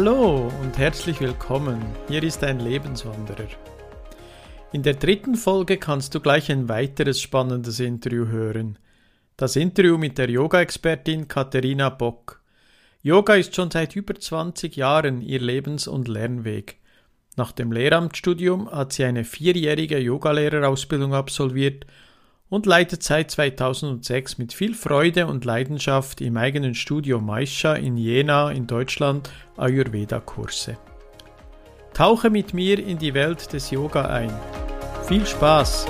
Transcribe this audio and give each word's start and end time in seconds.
Hallo 0.00 0.48
und 0.62 0.78
herzlich 0.78 1.20
willkommen. 1.20 1.84
Hier 2.06 2.22
ist 2.22 2.44
ein 2.44 2.60
Lebenswanderer. 2.60 3.48
In 4.70 4.84
der 4.84 4.94
dritten 4.94 5.34
Folge 5.34 5.76
kannst 5.76 6.14
du 6.14 6.20
gleich 6.20 6.52
ein 6.52 6.68
weiteres 6.68 7.20
spannendes 7.20 7.80
Interview 7.80 8.28
hören. 8.28 8.78
Das 9.36 9.56
Interview 9.56 9.98
mit 9.98 10.16
der 10.16 10.30
Yoga-Expertin 10.30 11.26
Katharina 11.26 11.88
Bock. 11.88 12.40
Yoga 13.02 13.34
ist 13.34 13.56
schon 13.56 13.72
seit 13.72 13.96
über 13.96 14.14
20 14.14 14.76
Jahren 14.76 15.20
ihr 15.20 15.40
Lebens- 15.40 15.88
und 15.88 16.06
Lernweg. 16.06 16.76
Nach 17.34 17.50
dem 17.50 17.72
Lehramtsstudium 17.72 18.70
hat 18.70 18.92
sie 18.92 19.02
eine 19.02 19.24
vierjährige 19.24 19.98
Yogalehrerausbildung 19.98 21.12
absolviert 21.12 21.86
und 22.50 22.66
leitet 22.66 23.02
seit 23.02 23.30
2006 23.30 24.38
mit 24.38 24.52
viel 24.52 24.74
Freude 24.74 25.26
und 25.26 25.44
Leidenschaft 25.44 26.20
im 26.20 26.36
eigenen 26.36 26.74
Studio 26.74 27.20
Maisha 27.20 27.74
in 27.74 27.96
Jena 27.96 28.50
in 28.50 28.66
Deutschland 28.66 29.30
Ayurveda-Kurse. 29.56 30.78
Tauche 31.92 32.30
mit 32.30 32.54
mir 32.54 32.78
in 32.78 32.98
die 32.98 33.14
Welt 33.14 33.52
des 33.52 33.70
Yoga 33.70 34.06
ein. 34.06 34.32
Viel 35.06 35.26
Spaß! 35.26 35.86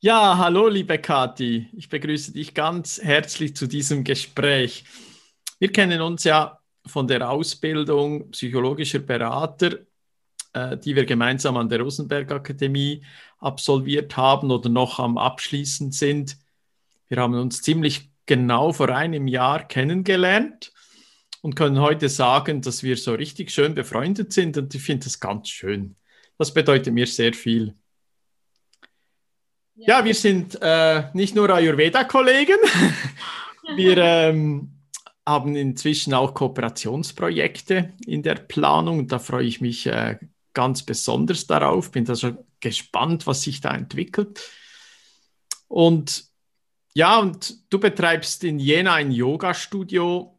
Ja, 0.00 0.38
hallo 0.38 0.68
liebe 0.68 0.96
Kathi, 0.96 1.66
ich 1.76 1.88
begrüße 1.88 2.32
dich 2.32 2.54
ganz 2.54 3.00
herzlich 3.02 3.56
zu 3.56 3.66
diesem 3.66 4.04
Gespräch. 4.04 4.84
Wir 5.58 5.72
kennen 5.72 6.00
uns 6.00 6.24
ja 6.24 6.58
von 6.86 7.06
der 7.06 7.28
Ausbildung 7.28 8.30
psychologischer 8.30 9.00
Berater, 9.00 9.78
äh, 10.52 10.76
die 10.76 10.94
wir 10.94 11.04
gemeinsam 11.04 11.56
an 11.56 11.68
der 11.68 11.80
Rosenberg 11.80 12.30
Akademie 12.30 13.04
absolviert 13.38 14.16
haben 14.16 14.50
oder 14.50 14.68
noch 14.68 14.98
am 14.98 15.18
Abschließen 15.18 15.92
sind. 15.92 16.36
Wir 17.08 17.18
haben 17.18 17.34
uns 17.34 17.62
ziemlich 17.62 18.10
genau 18.26 18.72
vor 18.72 18.90
einem 18.90 19.26
Jahr 19.26 19.66
kennengelernt 19.66 20.72
und 21.42 21.56
können 21.56 21.80
heute 21.80 22.08
sagen, 22.08 22.60
dass 22.62 22.82
wir 22.82 22.96
so 22.96 23.14
richtig 23.14 23.50
schön 23.50 23.74
befreundet 23.74 24.32
sind 24.32 24.56
und 24.56 24.74
ich 24.74 24.82
finde 24.82 25.04
das 25.04 25.18
ganz 25.18 25.48
schön. 25.48 25.96
Das 26.36 26.54
bedeutet 26.54 26.94
mir 26.94 27.06
sehr 27.06 27.34
viel. 27.34 27.74
Ja, 29.74 29.98
ja 29.98 30.04
wir 30.04 30.14
sind 30.14 30.58
äh, 30.60 31.04
nicht 31.14 31.34
nur 31.34 31.50
Ayurveda-Kollegen, 31.50 32.58
wir 33.76 33.98
ähm, 33.98 34.77
haben 35.28 35.56
inzwischen 35.56 36.14
auch 36.14 36.34
Kooperationsprojekte 36.34 37.92
in 38.06 38.22
der 38.22 38.36
Planung 38.36 39.06
da 39.08 39.18
freue 39.18 39.44
ich 39.44 39.60
mich 39.60 39.86
äh, 39.86 40.18
ganz 40.54 40.82
besonders 40.82 41.46
darauf. 41.46 41.92
Bin 41.92 42.04
da 42.04 42.16
schon 42.16 42.38
gespannt, 42.60 43.26
was 43.26 43.42
sich 43.42 43.60
da 43.60 43.74
entwickelt. 43.74 44.40
Und 45.68 46.24
ja, 46.94 47.18
und 47.20 47.72
du 47.72 47.78
betreibst 47.78 48.42
in 48.42 48.58
Jena 48.58 48.94
ein 48.94 49.12
Yoga-Studio. 49.12 50.36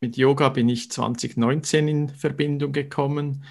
Mit 0.00 0.16
Yoga 0.16 0.48
bin 0.48 0.68
ich 0.68 0.90
2019 0.90 1.86
in 1.86 2.08
Verbindung 2.08 2.72
gekommen. 2.72 3.44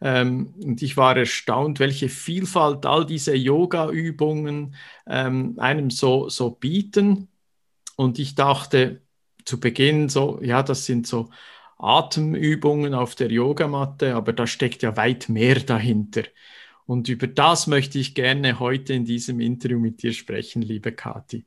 Ähm, 0.00 0.54
und 0.62 0.80
ich 0.80 0.96
war 0.96 1.16
erstaunt, 1.16 1.78
welche 1.78 2.08
Vielfalt 2.08 2.86
all 2.86 3.04
diese 3.04 3.34
Yoga-Übungen 3.34 4.76
ähm, 5.06 5.56
einem 5.58 5.90
so, 5.90 6.28
so 6.28 6.50
bieten. 6.50 7.28
Und 7.96 8.18
ich 8.18 8.34
dachte, 8.34 9.02
zu 9.44 9.60
Beginn 9.60 10.08
so, 10.08 10.40
ja, 10.42 10.62
das 10.62 10.86
sind 10.86 11.06
so 11.06 11.30
Atemübungen 11.78 12.94
auf 12.94 13.14
der 13.14 13.30
Yogamatte, 13.30 14.14
aber 14.14 14.32
da 14.32 14.46
steckt 14.46 14.82
ja 14.82 14.96
weit 14.96 15.28
mehr 15.28 15.60
dahinter. 15.60 16.24
Und 16.86 17.08
über 17.08 17.26
das 17.26 17.66
möchte 17.66 17.98
ich 17.98 18.14
gerne 18.14 18.58
heute 18.58 18.92
in 18.92 19.04
diesem 19.04 19.40
Interview 19.40 19.78
mit 19.78 20.02
dir 20.02 20.12
sprechen, 20.12 20.60
liebe 20.60 20.92
Kathi. 20.92 21.46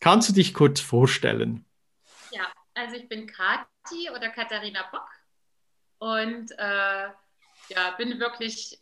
Kannst 0.00 0.30
du 0.30 0.32
dich 0.32 0.54
kurz 0.54 0.80
vorstellen? 0.80 1.64
Ja, 2.32 2.50
also 2.74 2.96
ich 2.96 3.08
bin 3.08 3.26
Kathi 3.26 4.10
oder 4.10 4.30
Katharina 4.30 4.84
Bock 4.90 5.08
und 5.98 6.50
äh, 6.58 7.08
ja, 7.68 7.90
bin 7.96 8.18
wirklich 8.18 8.78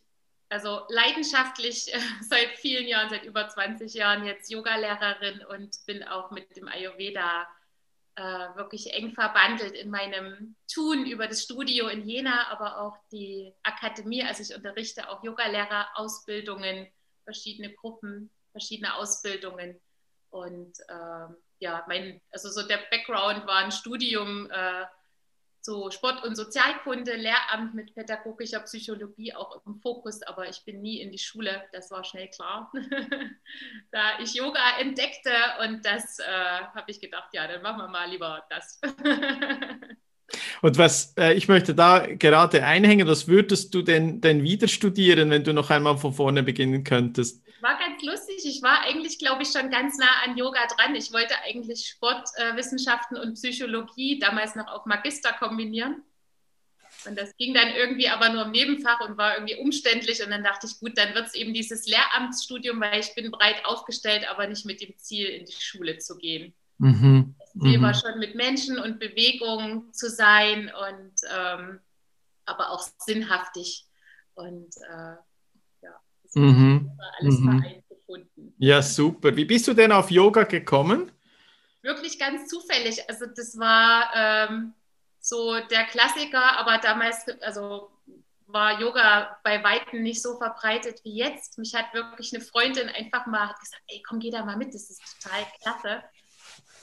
also 0.49 0.83
leidenschaftlich 0.89 1.93
äh, 1.95 1.99
seit 2.23 2.51
vielen 2.57 2.87
Jahren, 2.87 3.11
seit 3.11 3.25
über 3.25 3.49
20 3.49 3.93
Jahren 3.95 4.25
jetzt 4.25 4.51
Yogalehrerin 4.51 5.45
und 5.47 5.77
bin 5.87 6.03
auch 6.03 6.31
mit 6.31 6.57
dem 6.57 6.69
Ayurveda 6.69 7.47
äh, 8.21 8.55
wirklich 8.55 8.93
eng 8.93 9.15
verbandelt 9.15 9.73
in 9.73 9.89
meinem 9.89 10.55
Tun 10.71 11.07
über 11.07 11.27
das 11.27 11.43
Studio 11.43 11.89
in 11.89 12.07
Jena, 12.07 12.49
aber 12.51 12.79
auch 12.83 12.99
die 13.11 13.55
Akademie. 13.63 14.23
Also 14.23 14.43
ich 14.43 14.55
unterrichte 14.55 15.09
auch 15.09 15.25
Yogalehrer-Ausbildungen, 15.25 16.87
verschiedene 17.25 17.73
Gruppen, 17.73 18.31
verschiedene 18.53 18.95
Ausbildungen. 18.95 19.81
Und 20.29 20.79
äh, 20.89 21.33
ja, 21.61 21.83
mein, 21.89 22.21
also 22.31 22.51
so 22.51 22.69
der 22.69 22.81
Background 22.91 23.47
war 23.47 23.57
ein 23.57 23.73
Studium 23.73 24.51
äh, 24.51 24.85
so 25.63 25.91
Sport- 25.91 26.25
und 26.25 26.37
Sozialkunde, 26.37 27.17
Lehramt 27.17 27.75
mit 27.75 27.95
pädagogischer 27.95 28.61
Psychologie 28.61 29.35
auch 29.35 29.65
im 29.67 29.81
Fokus, 29.81 30.23
aber 30.23 30.49
ich 30.49 30.65
bin 30.65 30.81
nie 30.81 31.01
in 31.01 31.11
die 31.11 31.19
Schule, 31.19 31.65
das 31.73 31.91
war 31.91 32.05
schnell 32.05 32.29
klar. 32.29 32.73
da 33.91 34.19
ich 34.21 34.35
Yoga 34.35 34.79
entdeckte 34.79 35.33
und 35.63 35.85
das 35.85 36.19
äh, 36.19 36.25
habe 36.25 36.91
ich 36.91 37.01
gedacht, 37.01 37.31
ja, 37.33 37.47
dann 37.47 37.63
machen 37.63 37.79
wir 37.79 37.89
mal 37.89 38.09
lieber 38.09 38.45
das. 38.49 38.81
und 40.63 40.79
was 40.79 41.15
äh, 41.17 41.35
ich 41.35 41.49
möchte 41.49 41.75
da 41.75 42.07
gerade 42.07 42.65
einhängen, 42.65 43.07
was 43.07 43.29
würdest 43.29 43.75
du 43.75 43.83
denn, 43.83 44.21
denn 44.21 44.43
wieder 44.43 44.69
studieren, 44.69 45.31
wenn 45.31 45.45
du 45.45 45.53
noch 45.53 45.71
einmal 45.71 45.99
von 45.99 46.13
vorne 46.13 46.43
beginnen 46.43 46.85
könntest? 46.85 47.43
war 47.63 47.79
ganz 47.79 48.03
lustig. 48.03 48.45
Ich 48.45 48.63
war 48.63 48.83
eigentlich, 48.83 49.19
glaube 49.19 49.43
ich, 49.43 49.51
schon 49.51 49.71
ganz 49.71 49.99
nah 49.99 50.23
an 50.25 50.37
Yoga 50.37 50.67
dran. 50.67 50.95
Ich 50.95 51.13
wollte 51.13 51.35
eigentlich 51.45 51.87
Sportwissenschaften 51.87 53.17
äh, 53.17 53.21
und 53.21 53.35
Psychologie 53.35 54.19
damals 54.19 54.55
noch 54.55 54.69
auf 54.69 54.87
Magister 54.87 55.33
kombinieren. 55.33 56.03
Und 57.07 57.19
das 57.19 57.35
ging 57.37 57.55
dann 57.55 57.69
irgendwie 57.69 58.09
aber 58.09 58.29
nur 58.29 58.45
im 58.45 58.51
Nebenfach 58.51 59.01
und 59.01 59.17
war 59.17 59.35
irgendwie 59.35 59.57
umständlich. 59.57 60.23
Und 60.23 60.31
dann 60.31 60.45
dachte 60.45 60.67
ich, 60.67 60.79
gut, 60.81 60.99
dann 60.99 61.15
wird 61.15 61.29
es 61.29 61.35
eben 61.35 61.55
dieses 61.55 61.87
Lehramtsstudium, 61.87 62.81
weil 62.81 63.01
ich 63.01 63.15
bin 63.15 63.31
breit 63.31 63.65
aufgestellt, 63.65 64.29
aber 64.29 64.47
nicht 64.47 64.67
mit 64.67 64.81
dem 64.81 64.97
Ziel, 64.99 65.27
in 65.29 65.47
die 65.47 65.53
Schule 65.53 65.99
zu 65.99 66.19
gehen. 66.19 66.53
Mhm. 66.79 67.35
Mhm. 67.63 67.83
war 67.83 67.95
schon 67.95 68.19
mit 68.19 68.35
Menschen 68.35 68.79
und 68.79 68.99
Bewegung 68.99 69.93
zu 69.93 70.09
sein 70.09 70.71
und 70.89 71.13
ähm, 71.35 71.81
aber 72.47 72.71
auch 72.71 72.83
sinnhaftig. 72.99 73.87
Und 74.35 74.77
äh, 74.79 75.17
Mhm. 76.35 76.91
Alles 77.19 77.39
mhm. 77.39 77.61
vereint 77.61 77.89
gefunden. 77.89 78.55
Ja, 78.59 78.83
super. 78.83 79.35
Wie 79.35 79.45
bist 79.45 79.67
du 79.69 79.75
denn 79.75 79.93
auf 79.93 80.11
Yoga 80.11 80.45
gekommen? 80.45 81.13
Wirklich 81.83 82.19
ganz 82.19 82.49
zufällig. 82.49 83.09
Also 83.09 83.27
das 83.27 83.59
war 83.59 84.11
ähm, 84.15 84.75
so 85.21 85.59
der 85.71 85.85
Klassiker, 85.85 86.59
aber 86.59 86.79
damals, 86.79 87.27
also 87.41 87.91
war 88.47 88.81
Yoga 88.81 89.39
bei 89.45 89.63
Weitem 89.63 90.03
nicht 90.03 90.21
so 90.21 90.37
verbreitet 90.37 91.01
wie 91.05 91.17
jetzt. 91.17 91.59
Mich 91.59 91.75
hat 91.75 91.95
wirklich 91.95 92.35
eine 92.35 92.43
Freundin 92.43 92.89
einfach 92.89 93.27
mal 93.27 93.55
gesagt, 93.61 93.83
ey, 93.89 94.03
komm, 94.07 94.19
geh 94.19 94.31
da 94.31 94.45
mal 94.45 94.57
mit, 94.57 94.75
das 94.75 94.91
ist 94.91 95.01
total 95.23 95.47
klasse. 95.63 96.03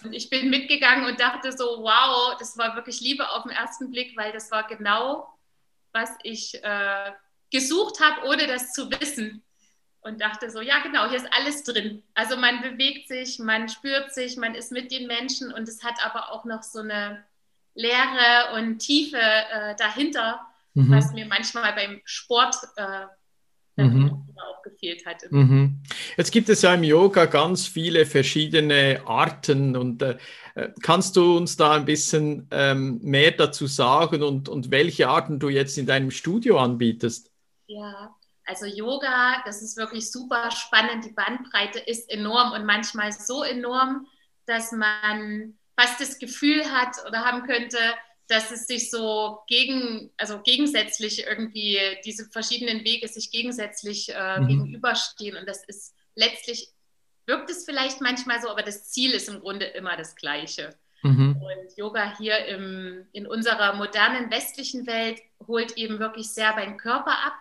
Und 0.04 0.14
ich 0.14 0.30
bin 0.30 0.50
mitgegangen 0.50 1.06
und 1.06 1.20
dachte 1.20 1.52
so, 1.52 1.64
wow, 1.82 2.36
das 2.38 2.58
war 2.58 2.76
wirklich 2.76 3.02
Liebe 3.02 3.30
auf 3.32 3.44
den 3.44 3.52
ersten 3.52 3.90
Blick, 3.90 4.16
weil 4.16 4.32
das 4.32 4.52
war 4.52 4.68
genau, 4.68 5.28
was 5.92 6.12
ich 6.24 6.64
äh, 6.64 7.12
gesucht 7.52 8.00
habe, 8.00 8.28
ohne 8.28 8.48
das 8.48 8.74
zu 8.74 8.90
wissen. 8.92 9.44
Und 10.02 10.22
dachte 10.22 10.50
so, 10.50 10.62
ja 10.62 10.80
genau, 10.80 11.10
hier 11.10 11.18
ist 11.18 11.34
alles 11.34 11.64
drin. 11.64 12.04
Also 12.14 12.38
man 12.38 12.62
bewegt 12.62 13.10
sich, 13.10 13.40
man 13.40 13.68
spürt 13.68 14.14
sich, 14.14 14.38
man 14.38 14.56
ist 14.56 14.72
mit 14.72 14.92
den 14.92 15.08
Menschen 15.08 15.52
und 15.52 15.68
es 15.68 15.84
hat 15.84 15.96
aber 16.06 16.32
auch 16.32 16.46
noch 16.46 16.64
so 16.64 16.80
eine 16.80 17.26
Leere 17.74 18.54
und 18.56 18.80
Tiefe 18.80 19.20
äh, 19.20 19.76
dahinter, 19.76 20.48
mhm. 20.76 20.92
was 20.92 21.12
mir 21.12 21.26
manchmal 21.26 21.74
beim 21.74 22.02
Sport 22.06 22.56
äh, 22.78 23.06
mhm. 23.84 24.27
Gefehlt 24.70 25.06
hat. 25.06 25.24
Mhm. 25.30 25.80
Jetzt 26.18 26.32
gibt 26.32 26.50
es 26.50 26.62
ja 26.62 26.74
im 26.74 26.84
Yoga 26.84 27.26
ganz 27.26 27.68
viele 27.68 28.06
verschiedene 28.06 29.02
Arten 29.06 29.76
und 29.76 30.02
äh, 30.02 30.18
äh, 30.56 30.70
kannst 30.82 31.16
du 31.16 31.38
uns 31.38 31.56
da 31.56 31.74
ein 31.74 31.86
bisschen 31.86 32.48
ähm, 32.52 33.00
mehr 33.04 33.32
dazu 33.32 33.68
sagen 33.68 34.24
und, 34.24 34.50
und 34.50 34.72
welche 34.72 35.08
Arten 35.08 35.40
du 35.40 35.50
jetzt 35.50 35.78
in 35.78 35.86
deinem 35.86 36.12
Studio 36.12 36.60
anbietest? 36.60 37.32
Ja, 37.68 38.16
also 38.46 38.66
Yoga, 38.66 39.44
das 39.46 39.62
ist 39.62 39.78
wirklich 39.78 40.10
super 40.12 40.50
spannend. 40.52 41.06
Die 41.06 41.14
Bandbreite 41.14 41.80
ist 41.80 42.10
enorm 42.10 42.54
und 42.54 42.66
manchmal 42.66 43.12
so 43.12 43.44
enorm, 43.44 44.08
dass 44.46 44.72
man 44.72 45.58
fast 45.80 46.00
das 46.00 46.18
Gefühl 46.18 46.64
hat 46.72 46.96
oder 47.08 47.20
haben 47.20 47.44
könnte, 47.46 47.78
dass 48.28 48.52
es 48.52 48.68
sich 48.68 48.90
so 48.90 49.40
gegen, 49.48 50.12
also 50.18 50.42
gegensätzlich 50.42 51.26
irgendwie 51.26 51.80
diese 52.06 52.26
verschiedenen 52.26 52.84
Wege 52.84 53.08
sich 53.08 53.32
gegensätzlich 53.32 54.14
äh, 54.14 54.40
mhm. 54.40 54.48
gegenüberstehen. 54.48 55.38
Und 55.38 55.48
das 55.48 55.64
ist 55.66 55.96
letztlich, 56.16 56.70
wirkt 57.26 57.50
es 57.50 57.66
vielleicht 57.66 58.02
manchmal 58.02 58.42
so, 58.42 58.50
aber 58.50 58.64
das 58.64 58.90
Ziel 58.90 59.12
ist 59.12 59.30
im 59.30 59.40
Grunde 59.40 59.66
immer 59.66 59.96
das 59.96 60.16
gleiche. 60.16 60.76
Mhm. 61.04 61.42
Und 61.42 61.78
Yoga 61.78 62.18
hier 62.18 62.46
im, 62.48 63.06
in 63.14 63.28
unserer 63.28 63.76
modernen 63.76 64.30
westlichen 64.32 64.88
Welt 64.88 65.20
holt 65.48 65.78
eben 65.78 66.00
wirklich 66.00 66.30
sehr 66.30 66.54
beim 66.54 66.78
Körper 66.78 67.12
ab 67.12 67.34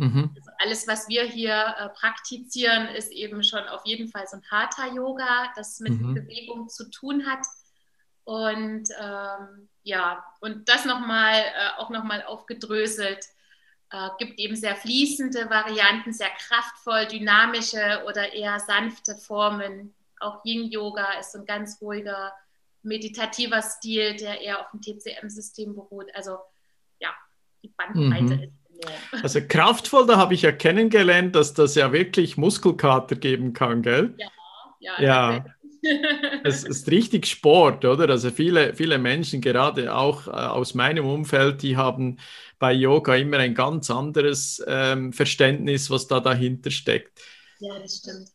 Mhm. 0.00 0.30
Also 0.34 0.50
alles, 0.58 0.88
was 0.88 1.08
wir 1.08 1.24
hier 1.24 1.74
äh, 1.78 1.88
praktizieren, 1.90 2.88
ist 2.88 3.12
eben 3.12 3.42
schon 3.42 3.62
auf 3.68 3.82
jeden 3.84 4.08
Fall 4.08 4.26
so 4.26 4.38
ein 4.38 4.42
Hatha-Yoga, 4.50 5.52
das 5.56 5.78
mit 5.80 6.00
mhm. 6.00 6.14
Bewegung 6.14 6.70
zu 6.70 6.90
tun 6.90 7.26
hat. 7.26 7.40
Und 8.30 8.88
ähm, 9.00 9.68
ja, 9.82 10.24
und 10.40 10.68
das 10.68 10.84
nochmal, 10.84 11.34
äh, 11.34 11.80
auch 11.80 11.90
nochmal 11.90 12.22
aufgedröselt, 12.22 13.26
äh, 13.90 14.08
gibt 14.20 14.38
eben 14.38 14.54
sehr 14.54 14.76
fließende 14.76 15.50
Varianten, 15.50 16.12
sehr 16.12 16.30
kraftvoll, 16.38 17.06
dynamische 17.06 18.04
oder 18.06 18.32
eher 18.32 18.60
sanfte 18.60 19.16
Formen. 19.16 19.92
Auch 20.20 20.44
Yin-Yoga 20.44 21.18
ist 21.18 21.34
ein 21.34 21.44
ganz 21.44 21.82
ruhiger, 21.82 22.32
meditativer 22.84 23.62
Stil, 23.62 24.14
der 24.14 24.40
eher 24.40 24.60
auf 24.60 24.70
dem 24.70 24.80
TCM-System 24.80 25.74
beruht. 25.74 26.06
Also 26.14 26.38
ja, 27.00 27.10
die 27.64 27.72
Bandbreite 27.76 28.36
mhm. 28.36 28.42
ist 29.12 29.24
also 29.24 29.40
kraftvoll, 29.48 30.06
da 30.06 30.18
habe 30.18 30.34
ich 30.34 30.42
ja 30.42 30.52
kennengelernt, 30.52 31.34
dass 31.34 31.52
das 31.52 31.74
ja 31.74 31.92
wirklich 31.92 32.36
Muskelkater 32.36 33.16
geben 33.16 33.54
kann, 33.54 33.82
gell? 33.82 34.14
Ja, 34.18 34.28
ja. 34.78 35.32
ja. 35.32 35.44
es 36.44 36.64
ist 36.64 36.90
richtig 36.90 37.26
Sport, 37.26 37.84
oder? 37.84 38.08
Also 38.08 38.30
viele, 38.30 38.74
viele 38.74 38.98
Menschen, 38.98 39.40
gerade 39.40 39.94
auch 39.94 40.26
äh, 40.26 40.30
aus 40.30 40.74
meinem 40.74 41.06
Umfeld, 41.06 41.62
die 41.62 41.76
haben 41.76 42.18
bei 42.58 42.72
Yoga 42.72 43.14
immer 43.16 43.38
ein 43.38 43.54
ganz 43.54 43.90
anderes 43.90 44.62
ähm, 44.66 45.12
Verständnis, 45.12 45.90
was 45.90 46.06
da 46.06 46.20
dahinter 46.20 46.70
steckt. 46.70 47.20
Ja, 47.60 47.78
das 47.78 47.98
stimmt. 47.98 48.28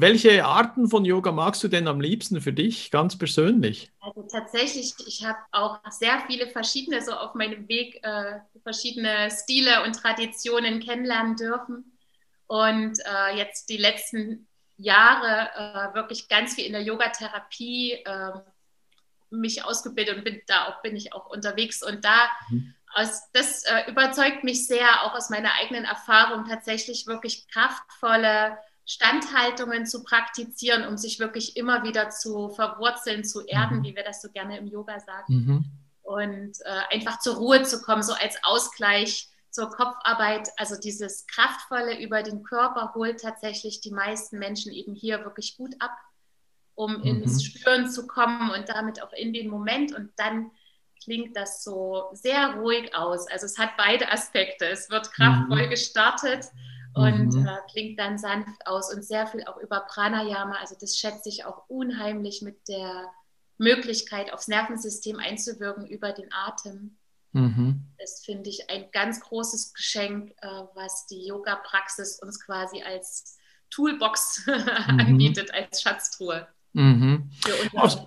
Welche 0.00 0.44
Arten 0.44 0.88
von 0.88 1.04
Yoga 1.04 1.32
magst 1.32 1.64
du 1.64 1.68
denn 1.68 1.88
am 1.88 2.00
liebsten 2.00 2.40
für 2.40 2.52
dich, 2.52 2.92
ganz 2.92 3.18
persönlich? 3.18 3.90
Also 4.00 4.22
tatsächlich, 4.30 4.94
ich 5.06 5.24
habe 5.24 5.38
auch 5.50 5.80
sehr 5.90 6.22
viele 6.28 6.46
verschiedene, 6.46 7.02
so 7.02 7.12
auf 7.12 7.34
meinem 7.34 7.66
Weg, 7.68 7.98
äh, 8.04 8.38
verschiedene 8.62 9.28
Stile 9.30 9.82
und 9.84 9.94
Traditionen 9.94 10.78
kennenlernen 10.78 11.34
dürfen. 11.34 11.98
Und 12.46 12.98
äh, 13.00 13.36
jetzt 13.36 13.68
die 13.70 13.76
letzten 13.76 14.46
Jahre 14.78 15.50
äh, 15.54 15.94
wirklich 15.94 16.28
ganz 16.28 16.54
viel 16.54 16.64
in 16.64 16.72
der 16.72 16.82
Yogatherapie 16.82 17.92
äh, 18.04 18.32
mich 19.30 19.64
ausgebildet 19.64 20.16
und 20.16 20.24
bin 20.24 20.40
da 20.46 20.68
auch 20.68 20.80
bin 20.80 20.96
ich 20.96 21.12
auch 21.12 21.26
unterwegs 21.26 21.82
und 21.82 22.04
da 22.04 22.30
mhm. 22.48 22.74
aus, 22.94 23.30
das 23.32 23.64
äh, 23.64 23.90
überzeugt 23.90 24.44
mich 24.44 24.66
sehr 24.66 25.02
auch 25.02 25.14
aus 25.14 25.28
meiner 25.28 25.52
eigenen 25.60 25.84
Erfahrung 25.84 26.46
tatsächlich 26.46 27.06
wirklich 27.06 27.46
kraftvolle 27.48 28.56
Standhaltungen 28.86 29.84
zu 29.84 30.02
praktizieren, 30.02 30.86
um 30.86 30.96
sich 30.96 31.18
wirklich 31.18 31.56
immer 31.56 31.82
wieder 31.82 32.08
zu 32.08 32.48
verwurzeln, 32.48 33.22
zu 33.22 33.44
erden, 33.44 33.80
mhm. 33.80 33.82
wie 33.82 33.96
wir 33.96 34.02
das 34.02 34.22
so 34.22 34.30
gerne 34.30 34.56
im 34.56 34.66
Yoga 34.66 34.98
sagen. 35.00 35.34
Mhm. 35.34 35.64
Und 36.00 36.56
äh, 36.64 36.94
einfach 36.94 37.18
zur 37.18 37.36
Ruhe 37.36 37.64
zu 37.64 37.82
kommen, 37.82 38.02
so 38.02 38.14
als 38.14 38.42
Ausgleich 38.42 39.28
zur 39.50 39.70
Kopfarbeit. 39.70 40.48
Also 40.56 40.76
dieses 40.78 41.26
Kraftvolle 41.26 42.00
über 42.00 42.22
den 42.22 42.42
Körper 42.42 42.92
holt 42.94 43.20
tatsächlich 43.20 43.80
die 43.80 43.90
meisten 43.90 44.38
Menschen 44.38 44.72
eben 44.72 44.94
hier 44.94 45.24
wirklich 45.24 45.56
gut 45.56 45.74
ab, 45.80 45.96
um 46.74 46.98
mhm. 46.98 47.04
ins 47.04 47.44
Spüren 47.44 47.90
zu 47.90 48.06
kommen 48.06 48.50
und 48.50 48.68
damit 48.68 49.02
auch 49.02 49.12
in 49.12 49.32
den 49.32 49.48
Moment. 49.48 49.94
Und 49.94 50.12
dann 50.16 50.50
klingt 51.02 51.36
das 51.36 51.64
so 51.64 52.04
sehr 52.12 52.54
ruhig 52.56 52.94
aus. 52.94 53.26
Also 53.28 53.46
es 53.46 53.58
hat 53.58 53.70
beide 53.76 54.10
Aspekte. 54.10 54.66
Es 54.66 54.90
wird 54.90 55.12
kraftvoll 55.12 55.66
mhm. 55.66 55.70
gestartet 55.70 56.46
und 56.94 57.34
mhm. 57.34 57.46
äh, 57.46 57.58
klingt 57.70 57.98
dann 57.98 58.18
sanft 58.18 58.66
aus 58.66 58.92
und 58.92 59.04
sehr 59.04 59.26
viel 59.26 59.44
auch 59.44 59.56
über 59.58 59.80
Pranayama. 59.80 60.56
Also 60.56 60.76
das 60.80 60.96
schätze 60.96 61.28
ich 61.28 61.44
auch 61.44 61.68
unheimlich 61.68 62.42
mit 62.42 62.68
der 62.68 63.10
Möglichkeit, 63.58 64.32
aufs 64.32 64.48
Nervensystem 64.48 65.18
einzuwirken 65.18 65.86
über 65.86 66.12
den 66.12 66.32
Atem. 66.32 66.96
Mhm. 67.38 67.80
Das 67.98 68.24
finde 68.24 68.50
ich 68.50 68.68
ein 68.68 68.86
ganz 68.90 69.20
großes 69.20 69.72
Geschenk, 69.72 70.32
äh, 70.40 70.46
was 70.74 71.06
die 71.06 71.26
Yoga-Praxis 71.26 72.20
uns 72.20 72.44
quasi 72.44 72.82
als 72.82 73.38
Toolbox 73.70 74.44
mhm. 74.46 75.00
anbietet, 75.00 75.54
als 75.54 75.82
Schatztruhe. 75.82 76.48
Mhm. 76.72 77.30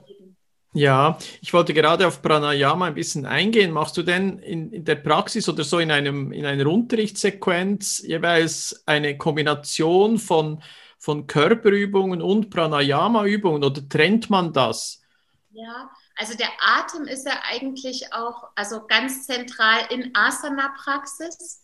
Leben. 0.08 0.38
Ja, 0.74 1.18
ich 1.42 1.54
wollte 1.54 1.74
gerade 1.74 2.08
auf 2.08 2.22
Pranayama 2.22 2.88
ein 2.88 2.94
bisschen 2.94 3.26
eingehen. 3.26 3.72
Machst 3.72 3.98
du 3.98 4.04
denn 4.04 4.40
in, 4.40 4.72
in, 4.72 4.86
der 4.86 4.96
Praxis 4.96 5.50
oder 5.50 5.64
so 5.64 5.80
in, 5.80 5.92
einem, 5.92 6.32
in 6.32 6.46
einer 6.46 6.68
Unterrichtssequenz 6.68 8.00
jeweils 8.00 8.84
eine 8.86 9.18
Kombination 9.18 10.18
von, 10.18 10.64
von 10.98 11.28
Körperübungen 11.28 12.22
und 12.22 12.50
Pranayama-Übungen 12.50 13.64
oder 13.64 13.88
trennt 13.88 14.30
man 14.30 14.54
das? 14.54 15.02
Ja, 15.52 15.90
also 16.22 16.38
der 16.38 16.50
Atem 16.60 17.06
ist 17.06 17.26
ja 17.26 17.42
eigentlich 17.50 18.14
auch 18.14 18.50
also 18.56 18.86
ganz 18.86 19.26
zentral 19.26 19.80
in 19.90 20.16
Asana-Praxis. 20.16 21.64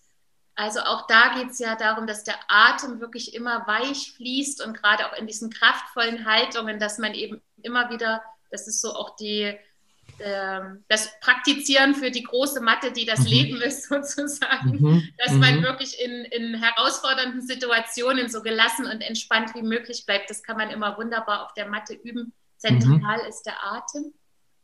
Also 0.55 0.79
auch 0.79 1.05
da 1.05 1.35
geht 1.35 1.51
es 1.51 1.59
ja 1.59 1.75
darum, 1.75 2.07
dass 2.07 2.23
der 2.23 2.39
Atem 2.47 2.99
wirklich 2.99 3.35
immer 3.35 3.67
weich 3.67 4.13
fließt 4.13 4.65
und 4.65 4.75
gerade 4.75 5.05
auch 5.05 5.17
in 5.17 5.27
diesen 5.27 5.51
kraftvollen 5.51 6.25
Haltungen, 6.25 6.79
dass 6.79 6.97
man 6.97 7.13
eben 7.13 7.41
immer 7.61 7.91
wieder 7.91 8.23
das 8.49 8.67
ist 8.67 8.81
so 8.81 8.93
auch 8.93 9.15
die, 9.15 9.55
äh, 10.19 10.61
das 10.87 11.19
Praktizieren 11.19 11.95
für 11.95 12.11
die 12.11 12.23
große 12.23 12.61
Matte, 12.61 12.91
die 12.91 13.05
das 13.05 13.21
mhm. 13.21 13.27
Leben 13.27 13.61
ist, 13.61 13.83
sozusagen. 13.89 14.71
Mhm. 14.71 15.09
Dass 15.17 15.33
mhm. 15.33 15.39
man 15.39 15.63
wirklich 15.63 15.99
in, 16.01 16.25
in 16.25 16.55
herausfordernden 16.55 17.41
Situationen 17.41 18.29
so 18.29 18.41
gelassen 18.41 18.85
und 18.85 19.01
entspannt 19.01 19.53
wie 19.55 19.63
möglich 19.63 20.05
bleibt. 20.05 20.29
Das 20.29 20.43
kann 20.43 20.57
man 20.57 20.69
immer 20.69 20.97
wunderbar 20.97 21.45
auf 21.45 21.53
der 21.53 21.67
Matte 21.67 21.93
üben. 21.93 22.33
Zentral 22.57 23.21
mhm. 23.21 23.29
ist 23.29 23.43
der 23.43 23.63
Atem. 23.63 24.13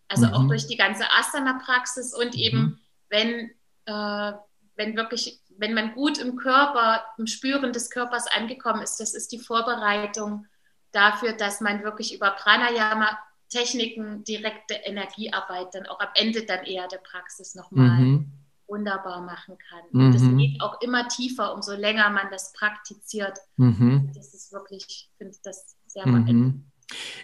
Also 0.07 0.27
auch 0.27 0.43
mhm. 0.43 0.49
durch 0.49 0.67
die 0.67 0.77
ganze 0.77 1.05
Asana-Praxis 1.11 2.13
und 2.13 2.35
eben, 2.35 2.59
mhm. 2.59 2.79
wenn, 3.09 3.51
äh, 3.85 4.33
wenn 4.75 4.95
wirklich, 4.95 5.41
wenn 5.57 5.73
man 5.73 5.93
gut 5.93 6.17
im 6.17 6.35
Körper, 6.35 7.03
im 7.17 7.27
Spüren 7.27 7.73
des 7.73 7.89
Körpers 7.89 8.27
angekommen 8.27 8.81
ist, 8.81 8.99
das 8.99 9.13
ist 9.13 9.31
die 9.31 9.39
Vorbereitung 9.39 10.45
dafür, 10.91 11.33
dass 11.33 11.61
man 11.61 11.83
wirklich 11.83 12.13
über 12.13 12.31
Pranayama 12.31 13.17
Techniken, 13.53 14.23
direkte 14.23 14.73
Energiearbeit 14.73 15.75
dann 15.75 15.85
auch 15.85 15.99
am 15.99 16.09
Ende 16.15 16.43
dann 16.43 16.65
eher 16.65 16.87
der 16.87 16.97
Praxis 16.97 17.53
nochmal 17.53 17.99
mhm. 18.01 18.31
wunderbar 18.67 19.21
machen 19.21 19.57
kann. 19.57 19.83
Mhm. 19.91 20.05
Und 20.05 20.13
das 20.13 20.21
geht 20.37 20.61
auch 20.61 20.81
immer 20.81 21.07
tiefer, 21.07 21.53
umso 21.53 21.73
länger 21.73 22.09
man 22.09 22.31
das 22.31 22.51
praktiziert. 22.53 23.37
Mhm. 23.57 24.11
Das 24.15 24.33
ist 24.33 24.51
wirklich, 24.51 24.85
ich 24.89 25.11
finde 25.17 25.37
das 25.43 25.75
sehr 25.85 26.07
mhm. 26.07 26.65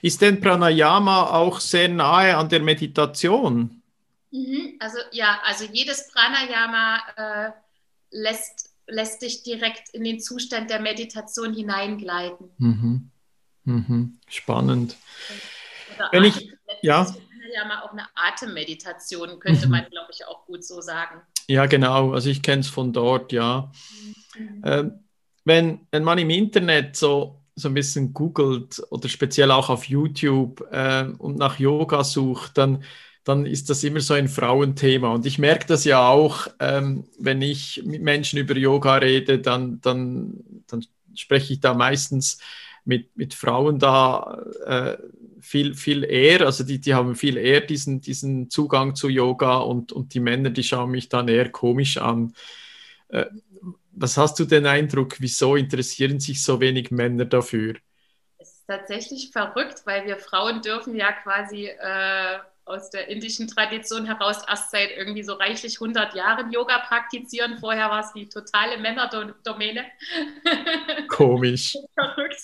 Ist 0.02 0.22
denn 0.22 0.40
Pranayama 0.40 1.32
auch 1.32 1.60
sehr 1.60 1.90
nahe 1.90 2.36
an 2.36 2.50
der 2.50 2.62
Meditation? 2.62 3.82
Mhm. 4.32 4.76
Also 4.80 4.98
ja, 5.12 5.40
also 5.44 5.66
jedes 5.72 6.10
Pranayama 6.12 7.00
äh, 7.16 7.52
lässt, 8.12 8.72
lässt 8.88 9.22
dich 9.22 9.44
direkt 9.44 9.90
in 9.90 10.04
den 10.04 10.20
Zustand 10.20 10.70
der 10.70 10.80
Meditation 10.80 11.54
hineingleiten. 11.54 12.52
Mhm. 12.58 13.12
Mhm. 13.66 14.20
Spannend. 14.28 14.96
Oder 15.96 16.10
Wenn 16.12 16.24
ich, 16.24 16.52
ja. 16.82 17.04
mal 17.68 17.82
auch 17.82 17.92
eine 17.92 18.08
Atemmeditation, 18.16 19.40
könnte 19.40 19.66
mhm. 19.66 19.72
man, 19.72 19.86
glaube 19.90 20.12
ich, 20.12 20.26
auch 20.26 20.46
gut 20.46 20.64
so 20.64 20.82
sagen. 20.82 21.22
Ja, 21.48 21.66
genau. 21.66 22.14
Also 22.14 22.30
ich 22.30 22.42
kenne 22.42 22.62
es 22.62 22.70
von 22.70 22.94
dort, 22.94 23.32
ja. 23.32 23.72
Mhm. 24.38 24.62
Ähm, 24.66 25.00
wenn, 25.46 25.88
wenn 25.92 26.04
man 26.04 26.20
im 26.20 26.30
Internet 26.30 26.96
so, 26.96 27.39
so 27.60 27.68
ein 27.68 27.74
bisschen 27.74 28.14
googelt 28.14 28.82
oder 28.90 29.10
speziell 29.10 29.52
auch 29.52 29.70
auf 29.70 29.86
YouTube 29.86 30.66
äh, 30.72 31.06
und 31.18 31.38
nach 31.38 31.60
Yoga 31.60 32.04
sucht, 32.04 32.58
dann, 32.58 32.84
dann 33.24 33.46
ist 33.46 33.70
das 33.70 33.84
immer 33.84 34.00
so 34.00 34.14
ein 34.14 34.28
Frauenthema. 34.28 35.14
Und 35.14 35.26
ich 35.26 35.38
merke 35.38 35.68
das 35.68 35.84
ja 35.86 36.08
auch, 36.08 36.48
ähm, 36.60 37.06
wenn 37.20 37.42
ich 37.42 37.84
mit 37.86 38.02
Menschen 38.02 38.40
über 38.40 38.56
Yoga 38.56 38.96
rede, 38.96 39.40
dann, 39.40 39.82
dann, 39.82 40.64
dann 40.68 40.86
spreche 41.16 41.54
ich 41.54 41.60
da 41.60 41.74
meistens 41.74 42.40
mit, 42.86 43.16
mit 43.16 43.34
Frauen 43.34 43.78
da 43.80 44.42
äh, 44.66 44.98
viel, 45.42 45.76
viel 45.76 46.04
eher, 46.04 46.46
also 46.46 46.64
die, 46.64 46.80
die 46.80 46.94
haben 46.94 47.16
viel 47.16 47.38
eher 47.38 47.62
diesen, 47.62 48.02
diesen 48.02 48.50
Zugang 48.50 48.96
zu 48.96 49.10
Yoga 49.10 49.58
und, 49.58 49.92
und 49.92 50.14
die 50.14 50.20
Männer, 50.20 50.50
die 50.50 50.64
schauen 50.64 50.92
mich 50.92 51.10
dann 51.10 51.28
eher 51.28 51.50
komisch 51.50 51.98
an. 51.98 52.34
Äh, 53.10 53.26
was 54.00 54.18
hast 54.18 54.40
du 54.40 54.46
den 54.46 54.66
Eindruck, 54.66 55.20
wieso 55.20 55.56
interessieren 55.56 56.20
sich 56.20 56.44
so 56.44 56.60
wenig 56.60 56.92
Männer 56.92 57.26
dafür? 57.26 57.76
Es 58.38 58.54
ist 58.54 58.68
tatsächlich 58.68 59.32
verrückt, 59.32 59.82
weil 59.86 60.06
wir 60.06 60.18
Frauen 60.18 60.62
dürfen 60.62 60.96
ja 60.96 61.12
quasi 61.12 61.66
äh, 61.68 62.40
aus 62.70 62.92
der 62.92 63.08
indischen 63.10 63.48
Tradition 63.48 64.06
heraus 64.06 64.44
erst 64.48 64.72
seit 64.72 64.92
irgendwie 64.96 65.24
so 65.24 65.34
reichlich 65.34 65.82
100 65.82 66.14
Jahren 66.14 66.52
Yoga 66.52 66.80
praktizieren. 66.80 67.58
Vorher 67.58 67.90
war 67.90 68.02
es 68.02 68.14
die 68.14 68.30
totale 68.30 68.78
Männerdomäne. 68.78 69.86
Komisch. 71.10 71.76
Verrückt. 71.96 72.42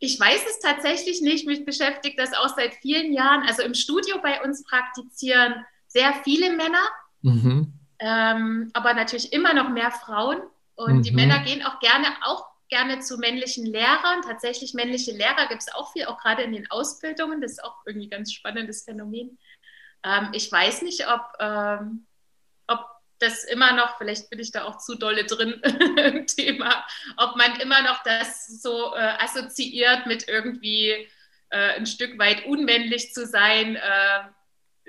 Ich 0.00 0.18
weiß 0.18 0.40
es 0.50 0.58
tatsächlich 0.58 1.22
nicht. 1.22 1.46
Mich 1.46 1.64
beschäftigt 1.64 2.18
das 2.18 2.34
auch 2.34 2.54
seit 2.54 2.74
vielen 2.74 3.12
Jahren. 3.12 3.44
Also 3.46 3.62
im 3.62 3.74
Studio 3.74 4.16
bei 4.22 4.42
uns 4.42 4.64
praktizieren 4.64 5.64
sehr 5.86 6.12
viele 6.24 6.50
Männer, 6.56 6.82
mhm. 7.22 7.79
Ähm, 8.00 8.70
aber 8.72 8.94
natürlich 8.94 9.32
immer 9.32 9.54
noch 9.54 9.68
mehr 9.68 9.90
Frauen. 9.90 10.40
Und 10.74 10.98
mhm. 10.98 11.02
die 11.02 11.12
Männer 11.12 11.40
gehen 11.40 11.62
auch 11.64 11.78
gerne, 11.80 12.08
auch 12.22 12.46
gerne 12.70 13.00
zu 13.00 13.18
männlichen 13.18 13.66
Lehrern. 13.66 14.22
Tatsächlich 14.22 14.72
männliche 14.72 15.12
Lehrer 15.12 15.46
gibt 15.48 15.62
es 15.62 15.72
auch 15.74 15.92
viel, 15.92 16.06
auch 16.06 16.18
gerade 16.18 16.42
in 16.42 16.52
den 16.52 16.70
Ausbildungen. 16.70 17.42
Das 17.42 17.52
ist 17.52 17.64
auch 17.64 17.76
irgendwie 17.84 18.06
ein 18.06 18.10
ganz 18.10 18.32
spannendes 18.32 18.84
Phänomen. 18.84 19.38
Ähm, 20.02 20.30
ich 20.32 20.50
weiß 20.50 20.82
nicht, 20.82 21.06
ob, 21.08 21.20
ähm, 21.38 22.06
ob 22.66 22.86
das 23.18 23.44
immer 23.44 23.74
noch, 23.74 23.98
vielleicht 23.98 24.30
bin 24.30 24.38
ich 24.38 24.50
da 24.50 24.64
auch 24.64 24.78
zu 24.78 24.94
dolle 24.94 25.26
drin 25.26 25.60
im 25.98 26.26
Thema, 26.26 26.86
ob 27.18 27.36
man 27.36 27.60
immer 27.60 27.82
noch 27.82 28.02
das 28.02 28.46
so 28.62 28.94
äh, 28.94 29.16
assoziiert 29.18 30.06
mit 30.06 30.26
irgendwie 30.26 31.06
äh, 31.50 31.76
ein 31.76 31.84
Stück 31.84 32.18
weit 32.18 32.46
unmännlich 32.46 33.12
zu 33.12 33.26
sein. 33.26 33.76
Äh, 33.76 34.20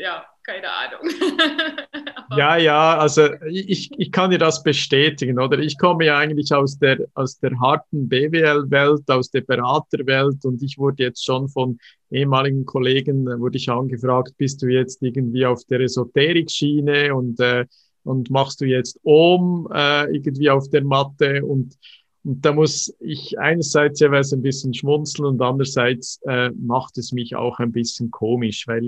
ja, 0.02 0.26
keine 0.44 0.68
Ahnung. 0.72 1.02
ja, 2.38 2.58
ja, 2.58 2.98
also 2.98 3.30
ich, 3.48 3.92
ich 3.98 4.12
kann 4.12 4.32
dir 4.32 4.40
das 4.40 4.64
bestätigen, 4.64 5.40
oder? 5.40 5.60
Ich 5.60 5.78
komme 5.78 6.06
ja 6.06 6.18
eigentlich 6.18 6.52
aus 6.54 6.80
der, 6.80 7.08
aus 7.14 7.40
der 7.40 7.60
harten 7.60 8.10
BWL-Welt, 8.10 9.10
aus 9.10 9.30
der 9.30 9.42
Beraterwelt 9.42 10.44
und 10.44 10.62
ich 10.64 10.78
wurde 10.78 11.04
jetzt 11.04 11.24
schon 11.24 11.48
von 11.50 11.78
ehemaligen 12.10 12.66
Kollegen, 12.66 13.28
äh, 13.28 13.40
wurde 13.40 13.58
ich 13.58 13.70
angefragt, 13.70 14.34
bist 14.38 14.62
du 14.64 14.68
jetzt 14.68 15.02
irgendwie 15.04 15.46
auf 15.46 15.64
der 15.66 15.82
Esoterik-Schiene 15.82 17.14
und, 17.14 17.40
äh, 17.40 17.66
und 18.04 18.32
machst 18.32 18.62
du 18.62 18.66
jetzt 18.66 19.00
Om 19.04 19.70
äh, 19.72 20.12
irgendwie 20.12 20.50
auf 20.50 20.68
der 20.70 20.84
Matte 20.84 21.46
und 21.46 21.78
und 22.24 22.46
da 22.46 22.54
muss 22.54 22.94
ich 23.00 23.40
einerseits 23.40 24.00
jeweils 24.00 24.32
ein 24.32 24.42
bisschen 24.42 24.74
schmunzeln 24.74 25.28
und 25.28 25.42
andererseits 25.42 26.20
äh, 26.28 26.52
macht 26.52 26.98
es 26.98 27.12
mich 27.12 27.36
auch 27.36 27.60
ein 27.60 27.72
bisschen 27.72 28.12
komisch, 28.12 28.68
weil 28.68 28.88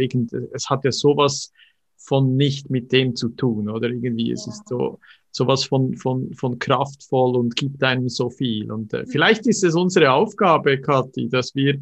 es 0.54 0.70
hat 0.70 0.86
ja 0.86 0.92
sowas 0.92 1.52
von 1.98 2.36
nicht 2.36 2.70
mit 2.70 2.92
dem 2.92 3.16
zu 3.16 3.30
tun, 3.30 3.70
oder 3.70 3.90
irgendwie 3.90 4.28
ja. 4.28 4.34
es 4.34 4.46
ist 4.48 4.68
so 4.68 5.00
sowas 5.34 5.64
von, 5.64 5.96
von, 5.96 6.32
von 6.36 6.60
kraftvoll 6.60 7.36
und 7.36 7.56
gibt 7.56 7.84
einem 7.84 8.08
so 8.08 8.30
viel. 8.30 8.72
Und 8.72 8.94
äh, 8.94 9.06
vielleicht 9.08 9.48
ist 9.48 9.64
es 9.64 9.74
unsere 9.74 10.12
Aufgabe, 10.12 10.80
Kathi, 10.80 11.28
dass 11.28 11.56
wir 11.56 11.82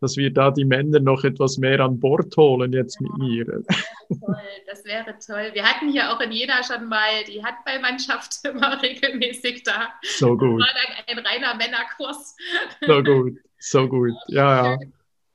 dass 0.00 0.16
wir 0.16 0.32
da 0.32 0.50
die 0.50 0.64
Männer 0.64 1.00
noch 1.00 1.24
etwas 1.24 1.58
mehr 1.58 1.80
an 1.80 1.98
Bord 1.98 2.36
holen 2.36 2.72
jetzt 2.72 3.00
mit 3.00 3.16
mir. 3.18 3.44
Toll, 3.44 4.36
das 4.66 4.84
wäre 4.84 5.16
toll. 5.24 5.50
Wir 5.52 5.64
hatten 5.64 5.90
hier 5.90 6.12
auch 6.12 6.20
in 6.20 6.32
Jena 6.32 6.62
schon 6.62 6.88
mal 6.88 7.24
die 7.26 7.42
Handballmannschaft 7.42 8.44
immer 8.44 8.80
regelmäßig 8.80 9.64
da. 9.64 9.88
So 10.02 10.36
gut. 10.36 10.60
Das 10.60 10.68
war 10.68 10.74
dann 10.74 11.18
ein 11.18 11.26
reiner 11.26 11.54
Männerkurs. 11.56 12.36
So 12.86 13.02
gut, 13.02 13.38
so 13.58 13.88
gut. 13.88 14.14
Ja, 14.28 14.74
ja. 14.74 14.78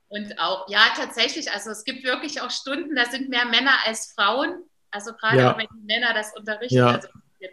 Und 0.10 0.40
auch, 0.40 0.70
ja, 0.70 0.80
tatsächlich, 0.96 1.52
also 1.52 1.72
es 1.72 1.84
gibt 1.84 2.04
wirklich 2.04 2.40
auch 2.40 2.52
Stunden, 2.52 2.96
da 2.96 3.06
sind 3.06 3.30
mehr 3.30 3.46
Männer 3.46 3.74
als 3.86 4.14
Frauen. 4.14 4.64
Also 4.92 5.12
gerade 5.14 5.38
ja. 5.40 5.54
auch 5.54 5.58
wenn 5.58 5.68
die 5.74 5.86
Männer 5.88 6.14
das 6.14 6.36
unterrichten. 6.38 6.78
Ja. 6.78 6.88
Also 6.88 7.08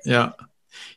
ja. 0.05 0.37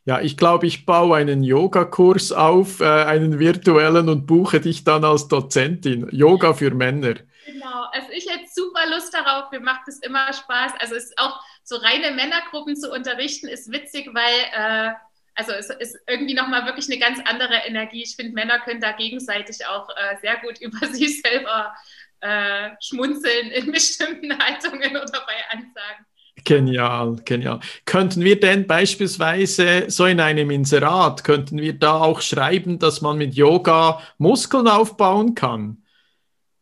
Ja, 0.05 0.21
ich 0.21 0.37
glaube, 0.37 0.67
ich 0.67 0.85
baue 0.85 1.17
einen 1.17 1.43
Yogakurs 1.43 2.31
auf, 2.31 2.79
äh, 2.79 2.85
einen 2.85 3.39
virtuellen 3.39 4.09
und 4.09 4.25
buche 4.25 4.59
dich 4.59 4.83
dann 4.83 5.03
als 5.03 5.27
Dozentin. 5.27 6.07
Yoga 6.11 6.53
für 6.53 6.71
Männer. 6.71 7.15
Genau, 7.45 7.85
also 7.91 8.07
ich 8.11 8.29
hätte 8.29 8.45
super 8.53 8.89
Lust 8.89 9.13
darauf, 9.13 9.51
mir 9.51 9.59
macht 9.59 9.87
es 9.87 9.99
immer 9.99 10.31
Spaß. 10.31 10.73
Also 10.79 10.95
es 10.95 11.05
ist 11.05 11.19
auch 11.19 11.39
so 11.63 11.75
reine 11.77 12.11
Männergruppen 12.11 12.75
zu 12.75 12.91
unterrichten, 12.91 13.47
ist 13.47 13.71
witzig, 13.71 14.09
weil 14.13 14.33
äh, 14.53 14.93
also 15.35 15.51
es 15.53 15.69
ist 15.69 15.97
irgendwie 16.07 16.35
nochmal 16.35 16.65
wirklich 16.65 16.89
eine 16.89 16.99
ganz 16.99 17.19
andere 17.25 17.55
Energie. 17.65 18.03
Ich 18.03 18.15
finde, 18.15 18.33
Männer 18.33 18.59
können 18.59 18.81
da 18.81 18.91
gegenseitig 18.91 19.65
auch 19.65 19.89
äh, 19.89 20.17
sehr 20.21 20.37
gut 20.37 20.57
über 20.61 20.87
sich 20.87 21.21
selber 21.21 21.75
äh, 22.21 22.71
schmunzeln 22.81 23.51
in 23.51 23.71
bestimmten 23.71 24.37
Haltungen 24.39 24.95
oder 24.95 25.25
bei 25.25 25.35
Ansagen. 25.51 26.05
Genial, 26.43 27.15
genial. 27.23 27.59
Könnten 27.85 28.23
wir 28.23 28.39
denn 28.39 28.67
beispielsweise 28.67 29.85
so 29.89 30.05
in 30.05 30.19
einem 30.19 30.51
Inserat, 30.51 31.23
könnten 31.23 31.57
wir 31.57 31.73
da 31.73 31.99
auch 32.01 32.21
schreiben, 32.21 32.79
dass 32.79 33.01
man 33.01 33.17
mit 33.17 33.35
Yoga 33.35 34.01
Muskeln 34.17 34.67
aufbauen 34.67 35.35
kann? 35.35 35.83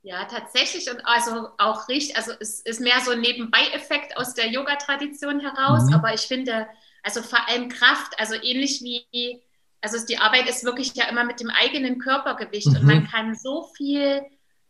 Ja, 0.03 0.25
tatsächlich 0.25 0.89
und 0.89 1.05
also 1.05 1.49
auch 1.57 1.87
richtig, 1.87 2.17
also 2.17 2.31
es 2.39 2.59
ist 2.61 2.81
mehr 2.81 2.99
so 3.03 3.11
ein 3.11 3.21
Nebenbei-Effekt 3.21 4.17
aus 4.17 4.33
der 4.33 4.49
Yoga-Tradition 4.49 5.39
heraus, 5.39 5.83
mhm. 5.85 5.93
aber 5.93 6.13
ich 6.13 6.21
finde, 6.21 6.67
also 7.03 7.21
vor 7.21 7.47
allem 7.47 7.69
Kraft, 7.69 8.19
also 8.19 8.33
ähnlich 8.35 8.81
wie, 8.81 9.41
also 9.79 10.03
die 10.05 10.17
Arbeit 10.17 10.49
ist 10.49 10.63
wirklich 10.63 10.95
ja 10.95 11.05
immer 11.05 11.23
mit 11.23 11.39
dem 11.39 11.51
eigenen 11.51 11.99
Körpergewicht 11.99 12.67
mhm. 12.67 12.75
und 12.77 12.83
man 12.83 13.07
kann 13.07 13.35
so 13.35 13.69
viel, 13.75 14.21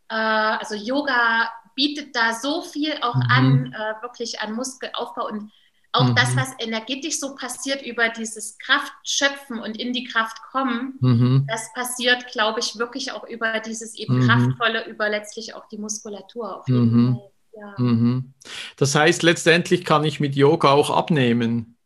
äh, 0.08 0.14
also 0.14 0.74
Yoga 0.74 1.50
bietet 1.74 2.14
da 2.14 2.34
so 2.34 2.62
viel 2.62 2.94
auch 3.02 3.14
mhm. 3.14 3.28
an, 3.28 3.72
äh, 3.72 4.02
wirklich 4.02 4.40
an 4.40 4.54
Muskelaufbau 4.54 5.26
und 5.26 5.50
auch 5.92 6.08
mhm. 6.08 6.14
das, 6.14 6.34
was 6.36 6.54
energetisch 6.58 7.20
so 7.20 7.34
passiert 7.34 7.82
über 7.82 8.08
dieses 8.08 8.56
Kraftschöpfen 8.58 9.60
und 9.60 9.78
in 9.78 9.92
die 9.92 10.04
Kraft 10.04 10.38
kommen, 10.50 10.94
mhm. 11.00 11.46
das 11.48 11.72
passiert, 11.74 12.28
glaube 12.28 12.60
ich, 12.60 12.78
wirklich 12.78 13.12
auch 13.12 13.24
über 13.28 13.60
dieses 13.60 13.94
eben 13.94 14.18
mhm. 14.18 14.26
kraftvolle, 14.26 14.86
über 14.86 15.10
letztlich 15.10 15.54
auch 15.54 15.68
die 15.68 15.78
Muskulatur 15.78 16.60
auf 16.60 16.68
jeden 16.68 17.08
mhm. 17.08 17.14
Fall. 17.14 17.30
Ja. 17.54 17.74
Mhm. 17.76 18.32
Das 18.78 18.94
heißt, 18.94 19.22
letztendlich 19.22 19.84
kann 19.84 20.04
ich 20.04 20.20
mit 20.20 20.34
Yoga 20.34 20.70
auch 20.70 20.88
abnehmen. 20.88 21.76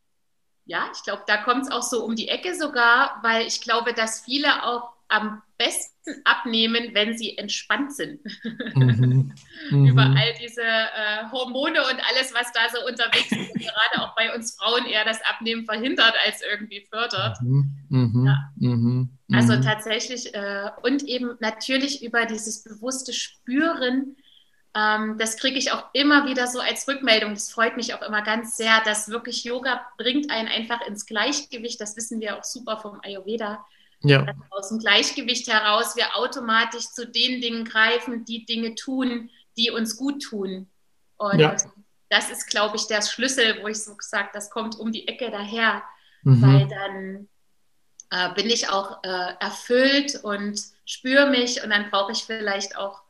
Ja, 0.65 0.85
ich 0.95 1.03
glaube, 1.03 1.23
da 1.27 1.39
kommt 1.39 1.65
es 1.65 1.71
auch 1.71 1.83
so 1.83 2.05
um 2.05 2.15
die 2.15 2.29
Ecke 2.29 2.55
sogar, 2.55 3.19
weil 3.23 3.47
ich 3.47 3.61
glaube, 3.61 3.93
dass 3.93 4.21
viele 4.21 4.65
auch 4.65 4.96
am 5.09 5.43
besten 5.59 6.23
abnehmen, 6.25 6.91
wenn 6.93 7.17
sie 7.17 7.39
entspannt 7.39 7.95
sind. 7.95 8.21
Mhm. 8.75 9.33
Mhm. 9.71 9.87
Über 9.87 10.03
all 10.03 10.35
diese 10.41 10.63
äh, 10.63 11.31
Hormone 11.33 11.81
und 11.81 11.99
alles, 12.09 12.33
was 12.35 12.53
da 12.53 12.61
so 12.73 12.87
unterwegs 12.87 13.33
ist, 13.33 13.55
gerade 13.55 14.03
auch 14.03 14.15
bei 14.15 14.33
uns 14.33 14.55
Frauen 14.55 14.85
eher 14.85 15.05
das 15.05 15.19
Abnehmen 15.25 15.65
verhindert 15.65 16.15
als 16.25 16.41
irgendwie 16.43 16.87
fördert. 16.89 17.41
Mhm. 17.43 17.71
mhm. 17.89 18.27
Ja. 18.27 18.53
Mhm. 18.57 19.19
Also 19.33 19.55
mhm. 19.55 19.63
tatsächlich 19.63 20.35
äh, 20.35 20.71
und 20.83 21.03
eben 21.05 21.37
natürlich 21.41 22.05
über 22.05 22.27
dieses 22.27 22.63
bewusste 22.63 23.13
Spüren. 23.13 24.17
Ähm, 24.75 25.17
das 25.19 25.37
kriege 25.39 25.59
ich 25.59 25.73
auch 25.73 25.87
immer 25.95 26.27
wieder 26.27 26.47
so 26.47 26.61
als 26.61 26.87
Rückmeldung. 26.87 27.35
Das 27.35 27.51
freut 27.51 27.77
mich 27.77 27.95
auch 27.95 28.03
immer 28.03 28.23
ganz 28.23 28.57
sehr, 28.57 28.83
dass 28.85 29.09
wirklich 29.09 29.43
Yoga 29.43 29.81
bringt 29.97 30.31
einen 30.31 30.49
einfach 30.49 30.87
ins 30.87 31.07
Gleichgewicht. 31.07 31.81
Das 31.81 31.97
wissen 31.97 32.21
wir 32.21 32.39
auch 32.39 32.45
super 32.45 32.77
vom 32.77 33.01
Ayurveda 33.03 33.65
ja. 34.03 34.25
Also 34.25 34.43
aus 34.51 34.69
dem 34.69 34.79
Gleichgewicht 34.79 35.49
heraus 35.49 35.97
wir 35.97 36.17
automatisch 36.17 36.87
zu 36.91 37.07
den 37.07 37.41
Dingen 37.41 37.65
greifen, 37.65 38.25
die 38.25 38.45
Dinge 38.45 38.75
tun, 38.75 39.31
die 39.57 39.71
uns 39.71 39.97
gut 39.97 40.23
tun. 40.23 40.69
Und 41.17 41.39
ja. 41.39 41.57
das 42.11 42.31
ist, 42.31 42.49
glaube 42.49 42.77
ich, 42.77 42.87
der 42.87 43.03
Schlüssel, 43.03 43.63
wo 43.63 43.69
ich 43.69 43.83
so 43.83 43.97
gesagt, 43.97 44.35
das 44.35 44.51
kommt 44.51 44.79
um 44.79 44.93
die 44.93 45.09
Ecke 45.09 45.31
daher, 45.31 45.83
mhm. 46.23 46.43
weil 46.43 46.69
dann 46.69 47.29
äh, 48.11 48.35
bin 48.35 48.51
ich 48.51 48.69
auch 48.69 49.03
äh, 49.03 49.35
erfüllt 49.41 50.21
und 50.23 50.61
spüre 50.85 51.31
mich 51.31 51.63
und 51.63 51.71
dann 51.71 51.91
brauche 51.91 52.13
ich 52.13 52.25
vielleicht 52.25 52.77
auch 52.77 53.03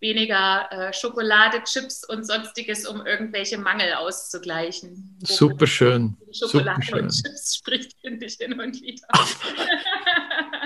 weniger 0.00 0.68
äh, 0.70 0.92
Schokolade, 0.92 1.62
Chips 1.64 2.04
und 2.08 2.26
sonstiges, 2.26 2.86
um 2.86 3.04
irgendwelche 3.06 3.58
Mangel 3.58 3.92
auszugleichen. 3.94 5.18
Super 5.22 5.66
schön. 5.66 6.16
Schokolade 6.32 6.82
Super 6.84 7.02
und 7.02 7.10
Chips 7.10 7.56
spricht, 7.56 7.96
finde 8.00 8.26
ich, 8.26 8.34
hin 8.34 8.58
und 8.58 8.80
wieder. 8.80 9.06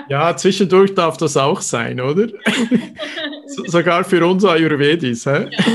ja, 0.09 0.35
zwischendurch 0.35 0.93
darf 0.93 1.17
das 1.17 1.37
auch 1.37 1.61
sein, 1.61 1.99
oder? 1.99 2.27
Sogar 3.67 4.03
für 4.03 4.25
uns 4.25 4.43
Ayurvedis. 4.45 5.25
Hä? 5.25 5.49
Ja. 5.51 5.65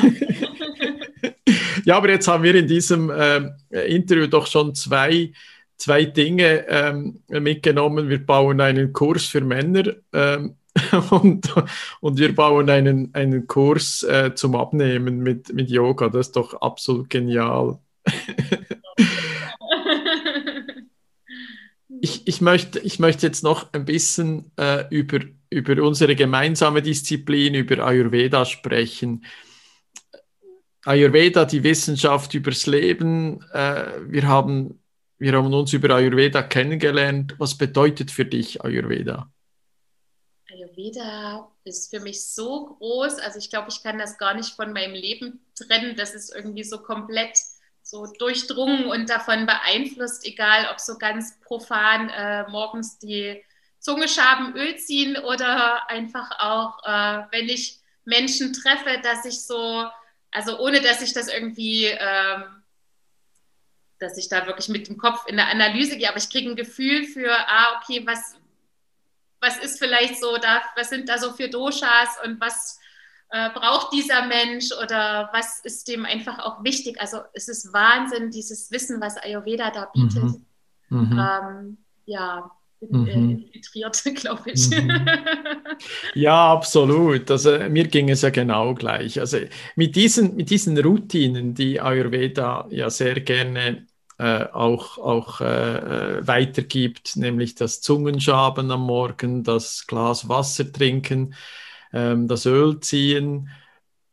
ja, 1.85 1.97
aber 1.97 2.11
jetzt 2.11 2.29
haben 2.29 2.43
wir 2.43 2.55
in 2.55 2.67
diesem 2.67 3.11
äh, 3.11 3.51
Interview 3.87 4.27
doch 4.27 4.47
schon 4.47 4.75
zwei 4.75 5.33
zwei 5.81 6.05
Dinge 6.05 6.67
ähm, 6.69 7.23
mitgenommen. 7.29 8.09
Wir 8.09 8.25
bauen 8.25 8.61
einen 8.61 8.93
Kurs 8.93 9.25
für 9.27 9.41
Männer 9.41 9.95
ähm, 10.13 10.57
und, 11.11 11.53
und 12.01 12.19
wir 12.19 12.35
bauen 12.35 12.71
einen, 12.71 13.15
einen 13.15 13.47
Kurs 13.47 14.03
äh, 14.03 14.35
zum 14.35 14.55
Abnehmen 14.55 15.21
mit, 15.21 15.53
mit 15.53 15.71
Yoga. 15.71 16.09
Das 16.09 16.29
ist 16.29 16.37
doch 16.37 16.61
absolut 16.61 17.11
genial. 17.11 17.79
Ich, 22.01 22.27
ich, 22.27 22.41
möchte, 22.41 22.79
ich 22.81 22.99
möchte 22.99 23.27
jetzt 23.27 23.43
noch 23.43 23.73
ein 23.73 23.85
bisschen 23.85 24.51
äh, 24.57 24.85
über, 24.91 25.21
über 25.51 25.83
unsere 25.83 26.17
gemeinsame 26.17 26.83
Disziplin, 26.83 27.55
über 27.55 27.85
Ayurveda 27.85 28.45
sprechen. 28.45 29.25
Ayurveda, 30.85 31.45
die 31.45 31.63
Wissenschaft 31.63 32.33
übers 32.35 32.67
Leben. 32.67 33.45
Äh, 33.53 34.01
wir, 34.07 34.27
haben, 34.27 34.83
wir 35.19 35.33
haben 35.33 35.53
uns 35.53 35.73
über 35.73 35.95
Ayurveda 35.95 36.43
kennengelernt. 36.43 37.35
Was 37.39 37.57
bedeutet 37.57 38.11
für 38.11 38.25
dich 38.25 38.63
Ayurveda? 38.65 39.31
Ayurveda 40.51 41.51
ist 41.65 41.91
für 41.95 42.01
mich 42.01 42.25
so 42.25 42.77
groß. 42.79 43.19
Also 43.19 43.39
ich 43.39 43.51
glaube, 43.51 43.69
ich 43.71 43.83
kann 43.83 43.99
das 43.99 44.17
gar 44.17 44.35
nicht 44.35 44.55
von 44.55 44.73
meinem 44.73 44.95
Leben 44.95 45.41
trennen. 45.55 45.97
Das 45.97 46.15
ist 46.15 46.35
irgendwie 46.35 46.65
so 46.65 46.79
komplett 46.79 47.39
so 47.91 48.07
durchdrungen 48.07 48.87
und 48.87 49.11
davon 49.11 49.47
beeinflusst, 49.47 50.25
egal 50.25 50.69
ob 50.71 50.79
so 50.79 50.97
ganz 50.97 51.41
profan 51.41 52.09
äh, 52.11 52.49
morgens 52.49 52.99
die 52.99 53.43
Zungeschaben 53.81 54.55
Öl 54.57 54.77
ziehen 54.77 55.17
oder 55.17 55.89
einfach 55.91 56.31
auch, 56.39 56.85
äh, 56.85 57.25
wenn 57.33 57.49
ich 57.49 57.81
Menschen 58.05 58.53
treffe, 58.53 59.01
dass 59.03 59.25
ich 59.25 59.45
so, 59.45 59.89
also 60.31 60.59
ohne 60.61 60.81
dass 60.81 61.03
ich 61.03 61.13
das 61.13 61.29
irgendwie, 61.29 61.87
ähm, 61.87 62.63
dass 63.99 64.17
ich 64.17 64.29
da 64.29 64.47
wirklich 64.47 64.69
mit 64.69 64.89
dem 64.89 64.97
Kopf 64.97 65.27
in 65.27 65.37
der 65.37 65.49
Analyse 65.49 65.97
gehe, 65.97 66.09
aber 66.09 66.19
ich 66.19 66.31
kriege 66.31 66.51
ein 66.51 66.57
Gefühl 66.57 67.05
für, 67.05 67.33
ah, 67.33 67.81
okay, 67.81 68.07
was, 68.07 68.37
was 69.41 69.59
ist 69.59 69.79
vielleicht 69.79 70.21
so 70.21 70.37
da, 70.37 70.63
was 70.77 70.91
sind 70.91 71.09
da 71.09 71.19
so 71.19 71.33
für 71.33 71.49
Doshas 71.49 72.19
und 72.25 72.41
was 72.41 72.80
äh, 73.31 73.51
braucht 73.51 73.93
dieser 73.93 74.27
Mensch 74.27 74.73
oder 74.73 75.31
was 75.33 75.61
ist 75.63 75.89
dem 75.89 76.05
einfach 76.05 76.39
auch 76.41 76.65
wichtig. 76.65 77.01
Also 77.01 77.19
es 77.33 77.49
ist 77.49 77.73
Wahnsinn, 77.73 78.31
dieses 78.31 78.71
Wissen, 78.71 79.01
was 79.01 79.17
Ayurveda 79.17 79.71
da 79.71 79.87
bietet. 79.87 80.25
Mhm. 80.25 80.45
Mhm. 80.89 81.19
Ähm, 81.19 81.79
ja, 82.07 82.51
mhm. 82.81 83.07
Äh, 83.07 83.13
infiltriert, 83.13 84.03
glaube 84.17 84.51
ich. 84.51 84.69
Mhm. 84.71 85.07
Ja, 86.15 86.53
absolut. 86.53 87.31
Also 87.31 87.57
mir 87.69 87.87
ging 87.87 88.11
es 88.11 88.23
ja 88.23 88.31
genau 88.31 88.75
gleich. 88.75 89.21
Also 89.21 89.39
mit 89.77 89.95
diesen, 89.95 90.35
mit 90.35 90.51
diesen 90.51 90.77
Routinen, 90.79 91.55
die 91.55 91.81
Ayurveda 91.81 92.67
ja 92.71 92.91
sehr 92.91 93.21
gerne 93.21 93.87
äh, 94.19 94.45
auch, 94.53 94.99
auch 94.99 95.41
äh, 95.41 96.27
weitergibt, 96.27 97.17
nämlich 97.17 97.55
das 97.55 97.81
Zungenschaben 97.81 98.71
am 98.71 98.83
Morgen, 98.83 99.45
das 99.45 99.87
Glas 99.87 100.29
Wasser 100.29 100.71
trinken, 100.71 101.35
ähm, 101.93 102.29
das 102.29 102.47
Öl 102.47 102.81
ziehen. 102.81 103.49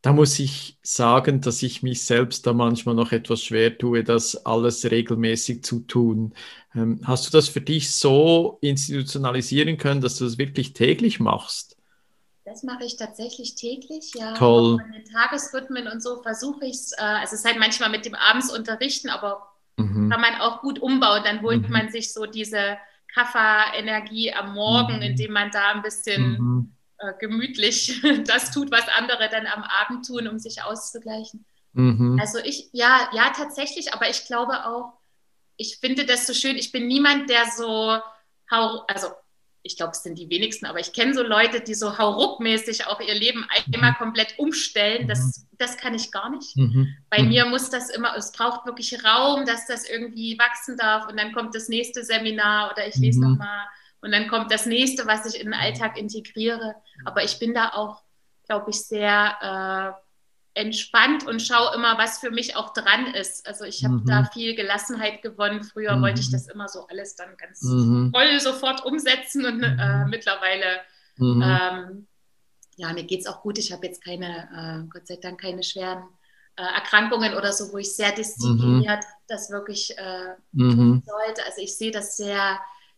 Da 0.02 0.14
muss 0.14 0.40
ich 0.40 0.78
sagen, 0.84 1.42
dass 1.42 1.64
ich 1.64 1.84
mich 1.84 2.04
selbst 2.06 2.46
da 2.48 2.54
manchmal 2.54 2.96
noch 2.96 3.12
etwas 3.12 3.44
schwer 3.44 3.78
tue, 3.78 4.04
das 4.04 4.46
alles 4.46 4.90
regelmäßig 4.90 5.64
zu 5.64 5.82
tun. 5.82 6.34
Ähm, 6.76 7.02
hast 7.04 7.28
du 7.28 7.32
das 7.32 7.50
für 7.50 7.62
dich 7.62 7.92
so 7.92 8.58
institutionalisieren 8.62 9.78
können, 9.78 10.02
dass 10.02 10.18
du 10.18 10.26
das 10.26 10.38
wirklich 10.38 10.74
täglich 10.74 11.20
machst? 11.20 11.78
Das 12.48 12.64
mache 12.64 12.86
ich 12.86 12.96
tatsächlich 12.96 13.56
täglich, 13.56 14.14
ja. 14.16 14.34
Toll. 14.36 14.78
Den 14.94 15.04
Tagesrhythmen 15.04 15.88
und 15.90 16.02
so 16.02 16.22
versuche 16.22 16.66
ich 16.66 16.76
es. 16.76 16.92
Äh, 16.94 17.02
also 17.02 17.34
es 17.34 17.42
ist 17.42 17.46
halt 17.46 17.60
manchmal 17.60 17.90
mit 17.90 18.06
dem 18.06 18.16
Abendsunterrichten, 18.16 19.10
aber 19.10 19.50
mhm. 19.76 20.10
kann 20.10 20.22
man 20.22 20.36
auch 20.40 20.62
gut 20.62 20.80
umbauen. 20.80 21.24
Dann 21.26 21.42
holt 21.42 21.64
mhm. 21.64 21.74
man 21.74 21.90
sich 21.90 22.14
so 22.14 22.26
diese 22.26 22.78
Kaffer-Energie 23.14 24.32
am 24.34 24.54
Morgen, 24.54 24.98
mhm. 24.98 25.02
indem 25.02 25.34
man 25.34 25.52
da 25.52 25.74
ein 25.74 25.82
bisschen 25.82 26.32
mhm. 26.32 26.77
Äh, 27.00 27.14
gemütlich 27.20 28.02
das 28.26 28.52
tut, 28.52 28.72
was 28.72 28.88
andere 28.98 29.30
dann 29.30 29.46
am 29.48 29.64
Abend 29.64 30.06
tun, 30.06 30.28
um 30.28 30.40
sich 30.40 30.64
auszugleichen. 30.64 31.46
Mhm. 31.74 32.18
Also 32.20 32.40
ich, 32.40 32.70
ja, 32.72 33.10
ja, 33.14 33.32
tatsächlich, 33.36 33.94
aber 33.94 34.10
ich 34.10 34.26
glaube 34.26 34.66
auch, 34.66 34.94
ich 35.58 35.78
finde 35.78 36.06
das 36.06 36.26
so 36.28 36.34
schön. 36.34 36.56
Ich 36.56 36.72
bin 36.72 36.88
niemand, 36.88 37.30
der 37.30 37.46
so, 37.56 38.00
also 38.50 39.08
ich 39.64 39.76
glaube, 39.76 39.92
es 39.92 40.02
sind 40.02 40.18
die 40.18 40.30
wenigsten, 40.30 40.66
aber 40.66 40.80
ich 40.80 40.94
kenne 40.94 41.14
so 41.14 41.24
Leute, 41.24 41.62
die 41.62 41.74
so 41.74 41.98
hauruckmäßig 41.98 42.88
auch 42.88 43.02
ihr 43.02 43.14
Leben 43.14 43.46
einmal 43.74 43.92
mhm. 43.92 43.96
komplett 43.96 44.40
umstellen. 44.40 45.08
Das, 45.08 45.20
mhm. 45.20 45.58
das 45.58 45.78
kann 45.78 45.94
ich 45.94 46.12
gar 46.12 46.30
nicht. 46.30 46.56
Mhm. 46.56 46.96
Bei 47.10 47.22
mhm. 47.22 47.30
mir 47.30 47.46
muss 47.46 47.70
das 47.70 47.90
immer, 47.90 48.16
es 48.16 48.32
braucht 48.32 48.66
wirklich 48.66 49.04
Raum, 49.04 49.46
dass 49.46 49.68
das 49.68 49.88
irgendwie 49.88 50.38
wachsen 50.40 50.78
darf 50.78 51.08
und 51.08 51.18
dann 51.18 51.34
kommt 51.34 51.54
das 51.54 51.70
nächste 51.70 52.04
Seminar 52.04 52.72
oder 52.72 52.88
ich 52.88 52.96
lese 52.96 53.20
mhm. 53.20 53.32
nochmal 53.32 53.68
und 54.08 54.14
dann 54.14 54.30
kommt 54.30 54.54
das 54.54 54.66
nächste, 54.66 55.06
was 55.06 55.26
ich 55.26 55.42
in 55.42 55.48
den 55.48 55.54
Alltag 55.54 55.98
integriere. 55.98 56.76
Aber 57.04 57.26
ich 57.26 57.40
bin 57.40 57.54
da 57.54 57.74
auch, 57.74 58.04
glaube 58.46 58.70
ich, 58.70 58.82
sehr 58.82 60.00
äh, 60.56 60.62
entspannt 60.62 61.28
und 61.28 61.42
schaue 61.42 61.76
immer, 61.76 61.98
was 61.98 62.20
für 62.20 62.32
mich 62.32 62.56
auch 62.56 62.72
dran 62.72 63.08
ist. 63.08 63.46
Also 63.46 63.66
ich 63.66 63.84
habe 63.84 63.96
mhm. 63.96 64.06
da 64.06 64.24
viel 64.24 64.56
Gelassenheit 64.56 65.22
gewonnen. 65.22 65.62
Früher 65.62 65.98
mhm. 65.98 66.04
wollte 66.04 66.22
ich 66.22 66.32
das 66.32 66.48
immer 66.48 66.70
so 66.70 66.88
alles 66.88 67.18
dann 67.18 67.36
ganz 67.36 67.64
mhm. 67.64 68.14
voll 68.16 68.40
sofort 68.40 68.86
umsetzen 68.86 69.46
und 69.46 69.62
äh, 69.62 69.76
mhm. 69.76 70.10
mittlerweile, 70.10 70.80
mhm. 71.18 71.44
ähm, 71.46 72.08
ja, 72.78 72.94
mir 72.94 73.04
geht 73.04 73.20
es 73.20 73.28
auch 73.28 73.42
gut. 73.42 73.58
Ich 73.58 73.74
habe 73.74 73.88
jetzt 73.88 74.02
keine, 74.02 74.86
äh, 74.86 74.88
Gott 74.90 75.06
sei 75.06 75.18
Dank, 75.18 75.42
keine 75.42 75.64
schweren 75.64 76.04
äh, 76.56 76.62
Erkrankungen 76.62 77.34
oder 77.34 77.52
so, 77.52 77.74
wo 77.74 77.78
ich 77.78 77.94
sehr 77.94 78.14
diszipliniert 78.14 79.04
mhm. 79.04 79.24
das 79.28 79.50
wirklich 79.50 79.98
äh, 79.98 80.36
tun 80.58 81.04
sollte. 81.06 81.46
Also 81.46 81.62
ich 81.62 81.76
sehe 81.76 81.92
das 81.92 82.16
sehr 82.16 82.58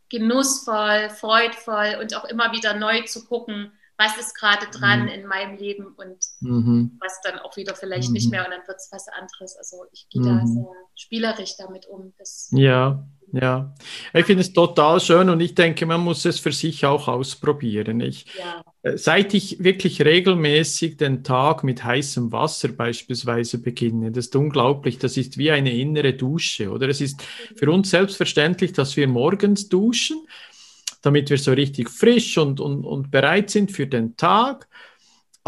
genussvoll, 0.09 1.09
freudvoll 1.09 1.97
und 2.01 2.15
auch 2.15 2.25
immer 2.25 2.51
wieder 2.51 2.73
neu 2.73 3.03
zu 3.03 3.25
gucken, 3.25 3.71
was 3.99 4.17
ist 4.17 4.33
gerade 4.33 4.65
dran 4.67 5.03
mhm. 5.03 5.07
in 5.09 5.25
meinem 5.25 5.57
Leben 5.57 5.87
und 5.87 6.17
mhm. 6.39 6.97
was 7.01 7.19
dann 7.21 7.37
auch 7.39 7.57
wieder 7.57 7.75
vielleicht 7.75 8.07
mhm. 8.07 8.13
nicht 8.13 8.31
mehr 8.31 8.45
und 8.45 8.51
dann 8.51 8.65
wird 8.65 8.77
es 8.77 8.89
was 8.91 9.07
anderes. 9.09 9.57
Also 9.57 9.83
ich 9.91 10.07
gehe 10.09 10.21
da 10.21 10.35
mhm. 10.35 10.47
sehr 10.47 10.67
spielerisch 10.95 11.57
damit 11.57 11.85
um. 11.85 12.13
Das 12.17 12.49
ja, 12.51 13.05
ja. 13.33 13.75
Ich 14.13 14.25
finde 14.25 14.41
es 14.41 14.53
total 14.53 15.01
schön 15.01 15.29
und 15.29 15.41
ich 15.41 15.53
denke, 15.53 15.85
man 15.85 15.99
muss 15.99 16.23
es 16.23 16.39
für 16.39 16.53
sich 16.53 16.85
auch 16.85 17.09
ausprobieren. 17.09 17.99
Ich, 17.99 18.25
ja. 18.37 18.63
Äh, 18.81 18.97
seit 18.97 19.33
ich 19.33 19.63
wirklich 19.63 20.01
regelmäßig 20.01 20.97
den 20.97 21.23
Tag 21.23 21.63
mit 21.63 21.83
heißem 21.83 22.31
Wasser 22.31 22.69
beispielsweise 22.69 23.59
beginne, 23.59 24.11
das 24.11 24.27
ist 24.27 24.35
unglaublich, 24.35 24.97
das 24.99 25.17
ist 25.17 25.37
wie 25.37 25.51
eine 25.51 25.73
innere 25.73 26.13
Dusche, 26.13 26.69
oder? 26.69 26.87
Es 26.87 27.01
ist 27.01 27.19
mhm. 27.19 27.57
für 27.57 27.71
uns 27.71 27.89
selbstverständlich, 27.89 28.73
dass 28.73 28.97
wir 28.97 29.07
morgens 29.07 29.69
duschen 29.69 30.25
damit 31.01 31.29
wir 31.29 31.37
so 31.37 31.53
richtig 31.53 31.89
frisch 31.89 32.37
und, 32.37 32.59
und, 32.59 32.83
und 32.83 33.11
bereit 33.11 33.49
sind 33.49 33.71
für 33.71 33.87
den 33.87 34.17
Tag. 34.17 34.67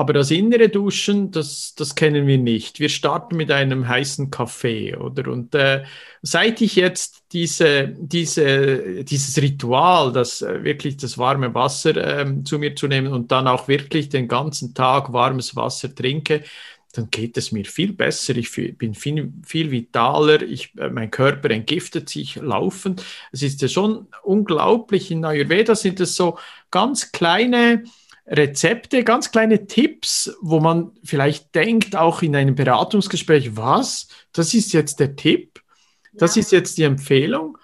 Aber 0.01 0.13
das 0.13 0.31
innere 0.31 0.67
Duschen, 0.67 1.29
das, 1.29 1.75
das 1.75 1.93
kennen 1.93 2.25
wir 2.25 2.39
nicht. 2.39 2.79
Wir 2.79 2.89
starten 2.89 3.37
mit 3.37 3.51
einem 3.51 3.87
heißen 3.87 4.31
Kaffee, 4.31 4.95
oder? 4.95 5.31
Und 5.31 5.53
äh, 5.53 5.83
seit 6.23 6.59
ich 6.61 6.75
jetzt 6.75 7.25
diese, 7.33 7.89
diese, 7.89 9.03
dieses 9.03 9.39
Ritual, 9.39 10.11
das 10.11 10.41
äh, 10.41 10.63
wirklich 10.63 10.97
das 10.97 11.19
warme 11.19 11.53
Wasser 11.53 11.95
äh, 11.97 12.43
zu 12.43 12.57
mir 12.57 12.75
zu 12.75 12.87
nehmen 12.87 13.13
und 13.13 13.31
dann 13.31 13.47
auch 13.47 13.67
wirklich 13.67 14.09
den 14.09 14.27
ganzen 14.27 14.73
Tag 14.73 15.13
warmes 15.13 15.55
Wasser 15.55 15.93
trinke, 15.93 16.45
dann 16.93 17.11
geht 17.11 17.37
es 17.37 17.51
mir 17.51 17.65
viel 17.65 17.93
besser. 17.93 18.35
Ich 18.35 18.51
bin 18.79 18.95
viel, 18.95 19.31
viel 19.45 19.69
vitaler. 19.69 20.41
Ich, 20.41 20.75
äh, 20.79 20.89
mein 20.89 21.11
Körper 21.11 21.51
entgiftet 21.51 22.09
sich 22.09 22.37
laufend. 22.37 23.03
Es 23.31 23.43
ist 23.43 23.61
ja 23.61 23.67
schon 23.67 24.07
unglaublich. 24.23 25.11
In 25.11 25.23
Ayurveda 25.25 25.75
sind 25.75 25.99
es 25.99 26.15
so 26.15 26.39
ganz 26.71 27.11
kleine 27.11 27.83
Rezepte, 28.31 29.03
ganz 29.03 29.31
kleine 29.31 29.67
Tipps, 29.67 30.33
wo 30.41 30.61
man 30.61 30.91
vielleicht 31.03 31.53
denkt, 31.53 31.95
auch 31.95 32.21
in 32.21 32.35
einem 32.35 32.55
Beratungsgespräch, 32.55 33.57
was? 33.57 34.07
Das 34.31 34.53
ist 34.53 34.71
jetzt 34.71 34.99
der 35.01 35.15
Tipp? 35.17 35.61
Das 36.13 36.35
ja. 36.35 36.39
ist 36.39 36.51
jetzt 36.51 36.77
die 36.77 36.83
Empfehlung? 36.83 37.57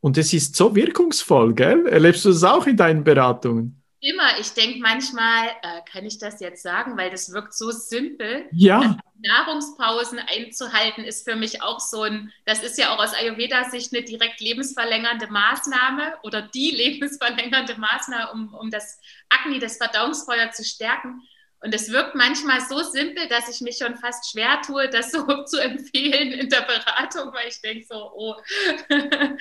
Und 0.00 0.16
es 0.16 0.32
ist 0.32 0.54
so 0.54 0.76
wirkungsvoll, 0.76 1.54
gell? 1.54 1.86
Erlebst 1.86 2.24
du 2.24 2.28
das 2.28 2.44
auch 2.44 2.66
in 2.66 2.76
deinen 2.76 3.04
Beratungen? 3.04 3.82
Immer. 4.04 4.38
Ich 4.38 4.52
denke 4.52 4.80
manchmal, 4.80 5.48
äh, 5.62 5.80
kann 5.90 6.04
ich 6.04 6.18
das 6.18 6.40
jetzt 6.40 6.62
sagen, 6.62 6.96
weil 6.96 7.10
das 7.10 7.32
wirkt 7.32 7.54
so 7.54 7.70
simpel. 7.70 8.46
Ja. 8.52 8.80
Also 8.80 8.96
Nahrungspausen 9.22 10.18
einzuhalten 10.18 11.04
ist 11.04 11.28
für 11.28 11.34
mich 11.34 11.62
auch 11.62 11.80
so 11.80 12.02
ein, 12.02 12.30
das 12.44 12.62
ist 12.62 12.76
ja 12.78 12.94
auch 12.94 13.02
aus 13.02 13.14
Ayurveda-Sicht 13.14 13.94
eine 13.94 14.04
direkt 14.04 14.40
lebensverlängernde 14.40 15.28
Maßnahme 15.28 16.18
oder 16.22 16.42
die 16.42 16.70
lebensverlängernde 16.76 17.76
Maßnahme, 17.78 18.32
um, 18.32 18.54
um 18.54 18.70
das 18.70 19.00
Agni, 19.30 19.58
das 19.58 19.78
Verdauungsfeuer 19.78 20.50
zu 20.52 20.62
stärken. 20.64 21.22
Und 21.60 21.74
es 21.74 21.90
wirkt 21.90 22.14
manchmal 22.14 22.60
so 22.60 22.82
simpel, 22.82 23.26
dass 23.28 23.48
ich 23.48 23.62
mich 23.62 23.78
schon 23.78 23.96
fast 23.96 24.30
schwer 24.30 24.60
tue, 24.60 24.90
das 24.90 25.10
so 25.12 25.44
zu 25.44 25.58
empfehlen 25.58 26.32
in 26.32 26.50
der 26.50 26.60
Beratung, 26.60 27.32
weil 27.32 27.48
ich 27.48 27.60
denke 27.62 27.86
so, 27.88 28.12
oh, 28.14 28.34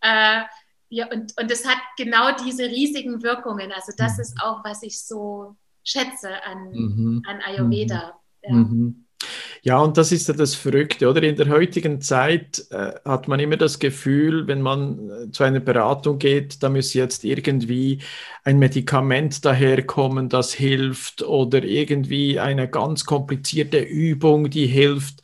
äh, 0.00 0.42
ja, 0.88 1.06
und, 1.12 1.34
und 1.40 1.50
es 1.50 1.66
hat 1.66 1.78
genau 1.96 2.36
diese 2.44 2.64
riesigen 2.64 3.22
Wirkungen. 3.22 3.72
Also 3.72 3.92
das 3.96 4.16
mhm. 4.16 4.22
ist 4.22 4.36
auch, 4.42 4.64
was 4.64 4.82
ich 4.82 5.00
so 5.00 5.56
schätze 5.84 6.30
an, 6.44 6.70
mhm. 6.72 7.22
an 7.26 7.40
Ayurveda. 7.40 8.18
Mhm. 8.42 8.48
Ja. 8.48 8.54
Mhm. 8.54 9.06
Ja, 9.62 9.78
und 9.80 9.96
das 9.96 10.12
ist 10.12 10.28
ja 10.28 10.34
das 10.34 10.54
Verrückte, 10.54 11.08
oder? 11.08 11.22
In 11.22 11.34
der 11.36 11.48
heutigen 11.48 12.00
Zeit 12.00 12.64
äh, 12.70 12.92
hat 13.04 13.26
man 13.26 13.40
immer 13.40 13.56
das 13.56 13.78
Gefühl, 13.78 14.46
wenn 14.46 14.62
man 14.62 15.10
äh, 15.10 15.30
zu 15.32 15.42
einer 15.42 15.58
Beratung 15.60 16.18
geht, 16.18 16.62
da 16.62 16.68
muss 16.68 16.94
jetzt 16.94 17.24
irgendwie 17.24 18.00
ein 18.44 18.58
Medikament 18.58 19.44
daherkommen, 19.44 20.28
das 20.28 20.52
hilft, 20.52 21.22
oder 21.22 21.64
irgendwie 21.64 22.38
eine 22.38 22.68
ganz 22.68 23.06
komplizierte 23.06 23.78
Übung, 23.78 24.50
die 24.50 24.66
hilft. 24.66 25.22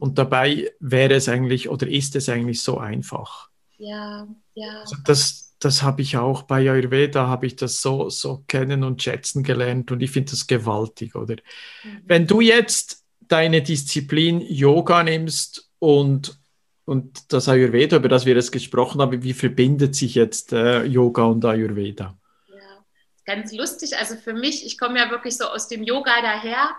Und 0.00 0.18
dabei 0.18 0.72
wäre 0.80 1.14
es 1.14 1.28
eigentlich 1.28 1.68
oder 1.68 1.86
ist 1.86 2.16
es 2.16 2.28
eigentlich 2.28 2.62
so 2.62 2.78
einfach. 2.78 3.50
Ja, 3.76 4.26
ja. 4.54 4.80
Also 4.80 4.96
das, 5.04 5.54
das 5.58 5.82
habe 5.82 6.02
ich 6.02 6.16
auch 6.16 6.42
bei 6.42 6.70
Ayurveda, 6.70 7.26
habe 7.26 7.46
ich 7.46 7.56
das 7.56 7.80
so, 7.80 8.10
so 8.10 8.44
kennen 8.48 8.84
und 8.84 9.02
schätzen 9.02 9.42
gelernt 9.42 9.90
und 9.90 10.00
ich 10.00 10.10
finde 10.10 10.30
das 10.30 10.46
gewaltig, 10.46 11.14
oder? 11.14 11.36
Mhm. 11.82 12.02
Wenn 12.04 12.26
du 12.26 12.40
jetzt 12.40 13.04
deine 13.20 13.62
Disziplin 13.62 14.40
Yoga 14.40 15.02
nimmst 15.02 15.70
und, 15.78 16.38
und 16.84 17.32
das 17.32 17.48
Ayurveda, 17.48 17.96
über 17.96 18.08
das 18.08 18.26
wir 18.26 18.34
jetzt 18.34 18.52
gesprochen 18.52 19.00
haben, 19.00 19.22
wie 19.22 19.32
verbindet 19.32 19.94
sich 19.94 20.14
jetzt 20.14 20.52
äh, 20.52 20.84
Yoga 20.84 21.24
und 21.24 21.44
Ayurveda? 21.44 22.16
Ja, 22.48 22.84
ganz 23.24 23.52
lustig. 23.52 23.96
Also 23.96 24.16
für 24.16 24.34
mich, 24.34 24.66
ich 24.66 24.78
komme 24.78 24.98
ja 24.98 25.10
wirklich 25.10 25.36
so 25.36 25.46
aus 25.46 25.68
dem 25.68 25.82
Yoga 25.82 26.20
daher 26.22 26.70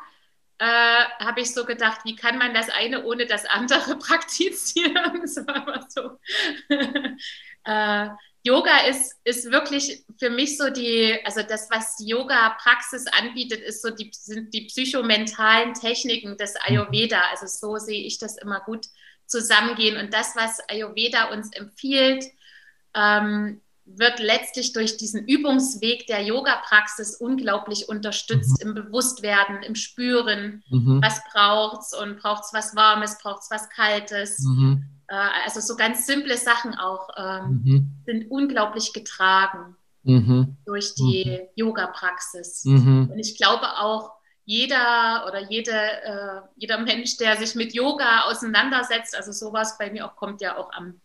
äh, 0.57 1.03
habe 1.19 1.41
ich 1.41 1.53
so 1.53 1.65
gedacht, 1.65 2.01
wie 2.05 2.15
kann 2.15 2.37
man 2.37 2.53
das 2.53 2.69
eine 2.69 3.03
ohne 3.03 3.25
das 3.25 3.45
andere 3.45 3.97
praktizieren? 3.99 5.21
Das 5.21 5.35
war 5.37 5.67
immer 5.67 5.85
so. 5.89 6.19
Äh, 7.65 8.09
Yoga 8.43 8.85
ist, 8.87 9.15
ist 9.23 9.51
wirklich 9.51 10.03
für 10.19 10.29
mich 10.29 10.57
so 10.57 10.69
die, 10.69 11.17
also 11.25 11.41
das, 11.41 11.67
was 11.71 11.95
Yoga-Praxis 11.99 13.05
anbietet, 13.07 13.61
ist 13.61 13.81
so 13.81 13.89
die, 13.89 14.11
sind 14.13 14.53
die 14.53 14.65
psychomentalen 14.67 15.73
Techniken 15.73 16.37
des 16.37 16.55
Ayurveda. 16.57 17.19
Also 17.31 17.47
so 17.47 17.77
sehe 17.77 18.03
ich 18.03 18.19
das 18.19 18.37
immer 18.37 18.59
gut 18.59 18.85
zusammengehen. 19.25 19.97
Und 19.97 20.13
das, 20.13 20.35
was 20.35 20.59
Ayurveda 20.69 21.31
uns 21.33 21.51
empfiehlt, 21.53 22.23
ähm, 22.93 23.61
wird 23.85 24.19
letztlich 24.19 24.73
durch 24.73 24.97
diesen 24.97 25.27
Übungsweg 25.27 26.05
der 26.07 26.21
Yoga-Praxis 26.21 27.15
unglaublich 27.15 27.89
unterstützt 27.89 28.63
mhm. 28.63 28.69
im 28.69 28.75
Bewusstwerden, 28.75 29.63
im 29.63 29.75
Spüren, 29.75 30.63
mhm. 30.69 31.01
was 31.03 31.21
braucht 31.31 31.81
es 31.81 31.93
und 31.93 32.19
braucht 32.19 32.43
es 32.45 32.53
was 32.53 32.75
Warmes, 32.75 33.17
braucht 33.19 33.43
es 33.43 33.51
was 33.51 33.69
Kaltes. 33.69 34.39
Mhm. 34.39 34.94
Äh, 35.07 35.15
also 35.45 35.59
so 35.59 35.75
ganz 35.75 36.05
simple 36.05 36.37
Sachen 36.37 36.73
auch 36.75 37.09
ähm, 37.17 37.61
mhm. 37.63 37.91
sind 38.05 38.31
unglaublich 38.31 38.93
getragen 38.93 39.75
mhm. 40.03 40.57
durch 40.65 40.95
die 40.95 41.25
mhm. 41.25 41.47
Yoga-Praxis. 41.55 42.65
Und 42.65 43.19
ich 43.19 43.37
glaube 43.37 43.65
auch, 43.77 44.15
jeder 44.45 45.25
oder 45.27 45.41
jede, 45.49 45.71
äh, 45.71 46.41
jeder 46.55 46.77
Mensch, 46.77 47.17
der 47.17 47.35
sich 47.35 47.55
mit 47.55 47.73
Yoga 47.73 48.25
auseinandersetzt, 48.25 49.15
also 49.15 49.31
sowas 49.31 49.77
bei 49.77 49.89
mir 49.89 50.05
auch 50.05 50.15
kommt 50.15 50.39
ja 50.41 50.57
auch 50.57 50.71
am 50.71 51.01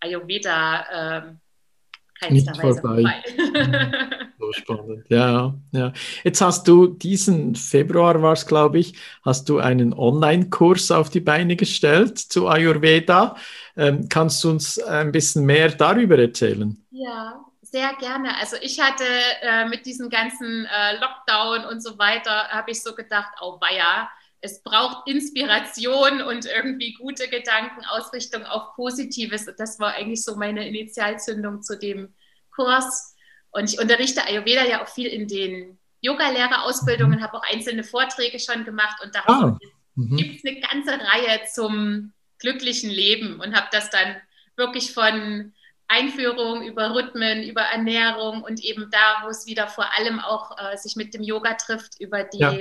Ayurveda. 0.00 1.18
Äh, 1.18 2.30
nicht 2.30 2.48
vorbei. 2.56 2.80
vorbei. 2.80 3.22
spannend, 4.52 5.04
ja, 5.08 5.54
ja. 5.72 5.92
Jetzt 6.24 6.40
hast 6.40 6.66
du 6.68 6.86
diesen 6.86 7.54
Februar 7.54 8.20
war 8.22 8.32
es, 8.32 8.46
glaube 8.46 8.78
ich, 8.78 8.94
hast 9.24 9.48
du 9.48 9.58
einen 9.58 9.92
Online-Kurs 9.92 10.90
auf 10.90 11.10
die 11.10 11.20
Beine 11.20 11.56
gestellt 11.56 12.18
zu 12.18 12.48
Ayurveda. 12.48 13.36
Ähm, 13.76 14.08
kannst 14.08 14.42
du 14.44 14.50
uns 14.50 14.78
ein 14.78 15.12
bisschen 15.12 15.44
mehr 15.44 15.70
darüber 15.70 16.18
erzählen? 16.18 16.76
Ja, 16.90 17.44
sehr 17.62 17.94
gerne. 18.00 18.36
Also 18.38 18.56
ich 18.60 18.80
hatte 18.80 19.04
äh, 19.42 19.66
mit 19.66 19.86
diesem 19.86 20.08
ganzen 20.10 20.66
äh, 20.66 20.98
Lockdown 21.00 21.64
und 21.66 21.82
so 21.82 21.98
weiter, 21.98 22.48
habe 22.48 22.70
ich 22.70 22.82
so 22.82 22.94
gedacht, 22.94 23.30
oh 23.40 23.58
weia, 23.60 24.08
es 24.40 24.62
braucht 24.62 25.08
Inspiration 25.08 26.22
und 26.22 26.46
irgendwie 26.46 26.94
gute 26.94 27.28
Gedanken, 27.28 27.84
Ausrichtung 27.86 28.44
auf 28.44 28.74
Positives. 28.74 29.46
Das 29.56 29.78
war 29.80 29.94
eigentlich 29.94 30.24
so 30.24 30.36
meine 30.36 30.66
Initialzündung 30.66 31.62
zu 31.62 31.76
dem 31.76 32.14
Kurs. 32.54 33.16
Und 33.50 33.72
ich 33.72 33.80
unterrichte 33.80 34.24
Ayurveda 34.24 34.64
ja 34.64 34.82
auch 34.82 34.88
viel 34.88 35.08
in 35.08 35.26
den 35.26 35.78
Yoga-Lehrerausbildungen, 36.00 37.18
mhm. 37.18 37.22
habe 37.22 37.38
auch 37.38 37.42
einzelne 37.42 37.84
Vorträge 37.84 38.38
schon 38.38 38.64
gemacht 38.64 39.02
und 39.02 39.14
da 39.14 39.22
ah. 39.26 39.58
mhm. 39.94 40.16
gibt 40.16 40.36
es 40.36 40.44
eine 40.44 40.60
ganze 40.60 40.92
Reihe 40.92 41.40
zum 41.52 42.12
glücklichen 42.38 42.90
Leben 42.90 43.40
und 43.40 43.56
habe 43.56 43.66
das 43.72 43.90
dann 43.90 44.16
wirklich 44.56 44.92
von 44.92 45.52
Einführung 45.88 46.62
über 46.62 46.94
Rhythmen, 46.94 47.42
über 47.42 47.62
Ernährung 47.62 48.42
und 48.42 48.62
eben 48.62 48.90
da, 48.90 49.24
wo 49.24 49.28
es 49.28 49.46
wieder 49.46 49.66
vor 49.66 49.86
allem 49.98 50.20
auch 50.20 50.56
äh, 50.58 50.76
sich 50.76 50.94
mit 50.96 51.14
dem 51.14 51.22
Yoga 51.22 51.54
trifft, 51.54 51.98
über 51.98 52.24
die 52.24 52.38
ja 52.38 52.58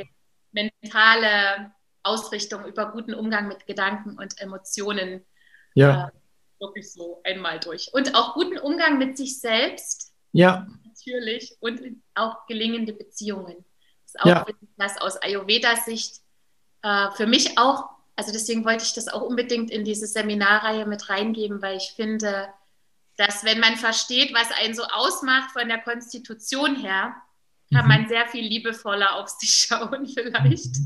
mentale 0.51 1.71
Ausrichtung, 2.03 2.65
über 2.65 2.91
guten 2.91 3.13
Umgang 3.13 3.47
mit 3.47 3.65
Gedanken 3.65 4.17
und 4.17 4.39
Emotionen. 4.39 5.25
Ja. 5.75 6.07
Äh, 6.07 6.11
wirklich 6.59 6.91
so 6.91 7.21
einmal 7.23 7.59
durch. 7.59 7.91
Und 7.93 8.15
auch 8.15 8.33
guten 8.33 8.57
Umgang 8.57 8.97
mit 8.97 9.17
sich 9.17 9.39
selbst. 9.39 10.13
Ja. 10.31 10.67
Natürlich. 11.07 11.55
Und 11.59 11.81
auch 12.15 12.45
gelingende 12.47 12.93
Beziehungen. 12.93 13.65
Das 14.03 14.15
ist 14.15 14.21
auch 14.21 14.25
ja. 14.25 14.45
was 14.77 15.01
aus 15.01 15.21
Ayurveda-Sicht 15.21 16.21
äh, 16.83 17.11
für 17.11 17.27
mich 17.27 17.57
auch, 17.57 17.89
also 18.15 18.31
deswegen 18.31 18.65
wollte 18.65 18.83
ich 18.83 18.93
das 18.93 19.07
auch 19.07 19.21
unbedingt 19.21 19.71
in 19.71 19.83
diese 19.83 20.07
Seminarreihe 20.07 20.85
mit 20.85 21.09
reingeben, 21.09 21.61
weil 21.61 21.77
ich 21.77 21.93
finde, 21.95 22.49
dass 23.17 23.43
wenn 23.43 23.59
man 23.59 23.75
versteht, 23.75 24.33
was 24.33 24.51
einen 24.51 24.73
so 24.73 24.83
ausmacht 24.83 25.51
von 25.51 25.67
der 25.67 25.79
Konstitution 25.79 26.75
her, 26.75 27.15
kann 27.73 27.83
mhm. 27.83 27.89
man 27.89 28.07
sehr 28.07 28.27
viel 28.27 28.45
liebevoller 28.45 29.15
auf 29.15 29.29
sich 29.29 29.51
schauen 29.67 30.07
vielleicht. 30.07 30.77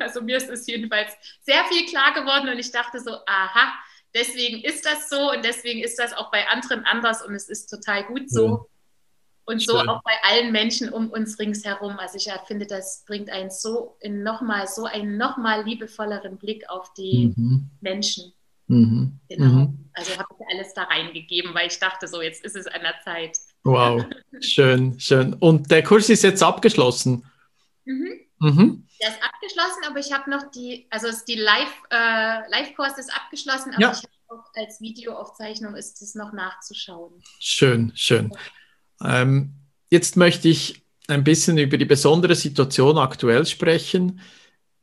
Also 0.00 0.22
mir 0.22 0.38
ist 0.38 0.48
es 0.48 0.66
jedenfalls 0.66 1.12
sehr 1.42 1.64
viel 1.66 1.86
klar 1.86 2.14
geworden 2.14 2.48
und 2.48 2.58
ich 2.58 2.72
dachte 2.72 3.00
so, 3.00 3.18
aha, 3.26 3.74
deswegen 4.14 4.62
ist 4.62 4.86
das 4.86 5.08
so 5.10 5.32
und 5.32 5.44
deswegen 5.44 5.82
ist 5.82 5.98
das 5.98 6.14
auch 6.14 6.30
bei 6.30 6.48
anderen 6.48 6.84
anders 6.86 7.22
und 7.22 7.34
es 7.34 7.48
ist 7.48 7.66
total 7.66 8.04
gut 8.04 8.30
so. 8.30 8.69
Und 9.50 9.62
so 9.62 9.78
auch 9.78 10.02
bei 10.02 10.12
allen 10.22 10.52
Menschen 10.52 10.90
um 10.90 11.10
uns 11.10 11.38
ringsherum. 11.38 11.98
Also 11.98 12.16
ich 12.16 12.30
finde, 12.46 12.66
das 12.66 13.04
bringt 13.06 13.30
einen 13.30 13.50
so 13.50 13.96
in 14.00 14.22
nochmal 14.22 14.66
so 14.66 14.84
einen 14.84 15.16
nochmal 15.16 15.64
liebevolleren 15.64 16.38
Blick 16.38 16.68
auf 16.68 16.92
die 16.94 17.32
mhm. 17.36 17.70
Menschen. 17.80 18.32
Mhm. 18.68 19.18
Genau. 19.28 19.44
Mhm. 19.44 19.90
Also 19.92 20.12
habe 20.12 20.28
ich 20.38 20.56
alles 20.56 20.74
da 20.74 20.84
reingegeben, 20.84 21.52
weil 21.54 21.66
ich 21.66 21.78
dachte 21.78 22.06
so, 22.06 22.22
jetzt 22.22 22.44
ist 22.44 22.56
es 22.56 22.66
an 22.68 22.82
der 22.82 22.94
Zeit. 23.04 23.36
Wow, 23.64 24.04
schön, 24.40 24.98
schön. 25.00 25.34
Und 25.34 25.70
der 25.70 25.82
Kurs 25.82 26.08
ist 26.08 26.22
jetzt 26.22 26.42
abgeschlossen? 26.42 27.26
Mhm. 27.84 28.20
Mhm. 28.38 28.86
Der 29.02 29.08
ist 29.08 29.18
abgeschlossen, 29.22 29.82
aber 29.88 29.98
ich 29.98 30.12
habe 30.12 30.30
noch 30.30 30.50
die, 30.50 30.86
also 30.90 31.08
die 31.26 31.34
Live, 31.34 31.82
äh, 31.90 32.48
Live-Kurs 32.48 32.98
ist 32.98 33.12
abgeschlossen, 33.12 33.72
aber 33.72 33.82
ja. 33.82 33.92
ich 33.92 33.98
habe 33.98 34.40
auch 34.40 34.44
als 34.54 34.80
Videoaufzeichnung 34.80 35.74
ist 35.74 36.00
es 36.00 36.14
noch 36.14 36.32
nachzuschauen. 36.32 37.22
Schön, 37.40 37.92
schön. 37.96 38.30
Ähm, 39.04 39.54
jetzt 39.90 40.16
möchte 40.16 40.48
ich 40.48 40.82
ein 41.08 41.24
bisschen 41.24 41.58
über 41.58 41.76
die 41.76 41.84
besondere 41.84 42.34
Situation 42.34 42.98
aktuell 42.98 43.46
sprechen. 43.46 44.20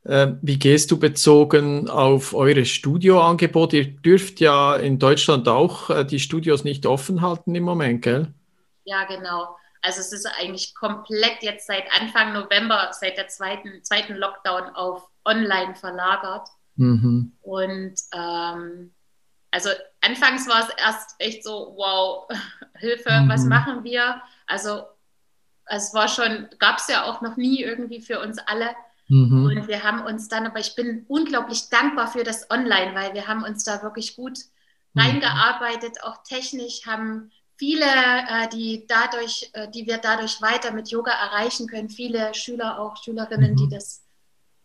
Ähm, 0.05 0.39
wie 0.41 0.57
gehst 0.57 0.91
du 0.91 0.99
bezogen 0.99 1.89
auf 1.89 2.33
eure 2.33 2.65
Studioangebote? 2.65 3.77
Ihr 3.77 3.87
dürft 3.87 4.39
ja 4.39 4.75
in 4.75 4.99
Deutschland 4.99 5.47
auch 5.47 5.89
äh, 5.89 6.05
die 6.05 6.19
Studios 6.19 6.63
nicht 6.63 6.85
offen 6.85 7.21
halten 7.21 7.53
im 7.55 7.63
Moment, 7.63 8.01
gell? 8.03 8.33
Ja, 8.85 9.03
genau. 9.03 9.55
Also 9.81 9.99
es 9.99 10.13
ist 10.13 10.27
eigentlich 10.39 10.73
komplett 10.75 11.41
jetzt 11.41 11.67
seit 11.67 11.83
Anfang 11.99 12.33
November, 12.33 12.89
seit 12.91 13.17
der 13.17 13.27
zweiten, 13.27 13.83
zweiten 13.83 14.15
Lockdown 14.15 14.69
auf 14.75 15.07
online 15.25 15.75
verlagert. 15.75 16.47
Mhm. 16.75 17.33
Und 17.41 17.95
ähm, 18.13 18.91
also 19.51 19.69
anfangs 20.01 20.47
war 20.47 20.67
es 20.67 20.73
erst 20.77 21.15
echt 21.19 21.43
so, 21.43 21.73
wow, 21.75 22.27
Hilfe, 22.77 23.11
mhm. 23.11 23.29
was 23.29 23.45
machen 23.45 23.83
wir? 23.83 24.21
Also 24.45 24.83
es 25.65 25.93
war 25.93 26.07
schon, 26.07 26.47
gab 26.59 26.77
es 26.77 26.87
ja 26.87 27.05
auch 27.05 27.21
noch 27.21 27.37
nie 27.37 27.61
irgendwie 27.61 28.01
für 28.01 28.19
uns 28.19 28.37
alle. 28.39 28.69
Mhm. 29.09 29.45
Und 29.45 29.67
wir 29.67 29.83
haben 29.83 30.01
uns 30.01 30.27
dann, 30.27 30.45
aber 30.45 30.59
ich 30.59 30.75
bin 30.75 31.05
unglaublich 31.07 31.69
dankbar 31.69 32.07
für 32.07 32.23
das 32.23 32.49
Online, 32.49 32.93
weil 32.93 33.13
wir 33.13 33.27
haben 33.27 33.43
uns 33.43 33.63
da 33.63 33.81
wirklich 33.83 34.15
gut 34.15 34.37
mhm. 34.93 35.01
reingearbeitet, 35.01 36.03
auch 36.03 36.23
technisch, 36.23 36.85
haben 36.85 37.31
viele, 37.57 37.85
äh, 37.85 38.49
die 38.49 38.85
dadurch, 38.87 39.49
äh, 39.53 39.69
die 39.69 39.87
wir 39.87 39.97
dadurch 39.97 40.41
weiter 40.41 40.71
mit 40.71 40.89
Yoga 40.89 41.11
erreichen 41.11 41.67
können, 41.67 41.89
viele 41.89 42.33
Schüler 42.33 42.79
auch, 42.79 43.01
Schülerinnen, 43.01 43.51
mhm. 43.51 43.55
die 43.55 43.69
das 43.69 44.03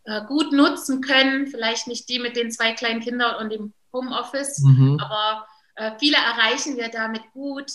äh, 0.04 0.24
gut 0.26 0.52
nutzen 0.52 1.00
können, 1.00 1.46
vielleicht 1.46 1.86
nicht 1.86 2.08
die 2.08 2.18
mit 2.18 2.36
den 2.36 2.50
zwei 2.50 2.72
kleinen 2.72 3.00
Kindern 3.00 3.36
und 3.36 3.50
dem 3.50 3.72
Homeoffice, 3.92 4.60
mhm. 4.60 4.98
aber 5.00 5.46
äh, 5.76 5.92
viele 5.98 6.16
erreichen 6.16 6.76
wir 6.76 6.88
damit 6.88 7.22
gut 7.32 7.70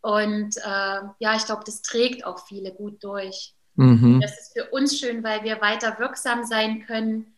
und 0.00 0.56
äh, 0.56 1.00
ja, 1.18 1.36
ich 1.36 1.44
glaube, 1.44 1.62
das 1.64 1.82
trägt 1.82 2.24
auch 2.24 2.46
viele 2.46 2.72
gut 2.72 3.02
durch. 3.02 3.54
Mhm. 3.74 4.20
Das 4.20 4.38
ist 4.38 4.52
für 4.52 4.70
uns 4.70 4.98
schön, 4.98 5.22
weil 5.22 5.42
wir 5.42 5.60
weiter 5.60 5.98
wirksam 5.98 6.44
sein 6.44 6.86
können 6.86 7.36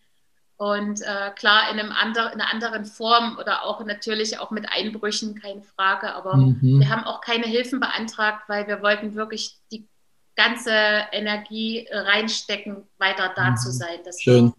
und 0.59 1.03
äh, 1.03 1.31
klar, 1.37 1.71
in, 1.71 1.79
einem 1.79 1.93
andre, 1.93 2.33
in 2.33 2.41
einer 2.41 2.53
anderen 2.53 2.85
Form 2.85 3.39
oder 3.39 3.65
auch 3.65 3.85
natürlich 3.85 4.41
auch 4.41 4.51
mit 4.51 4.67
Einbrüchen, 4.69 5.41
keine 5.41 5.63
Frage. 5.63 6.13
Aber 6.13 6.37
mhm. 6.37 6.81
wir 6.81 6.89
haben 6.89 7.05
auch 7.05 7.21
keine 7.21 7.47
Hilfen 7.47 7.79
beantragt, 7.79 8.49
weil 8.49 8.67
wir 8.67 8.83
wollten 8.83 9.15
wirklich 9.15 9.57
die 9.71 9.87
ganze 10.35 10.73
Energie 11.13 11.87
reinstecken, 11.93 12.89
weiter 12.99 13.33
da 13.37 13.51
mhm. 13.51 13.57
zu 13.57 13.71
sein. 13.71 14.01
Das 14.05 14.21
Schön. 14.21 14.53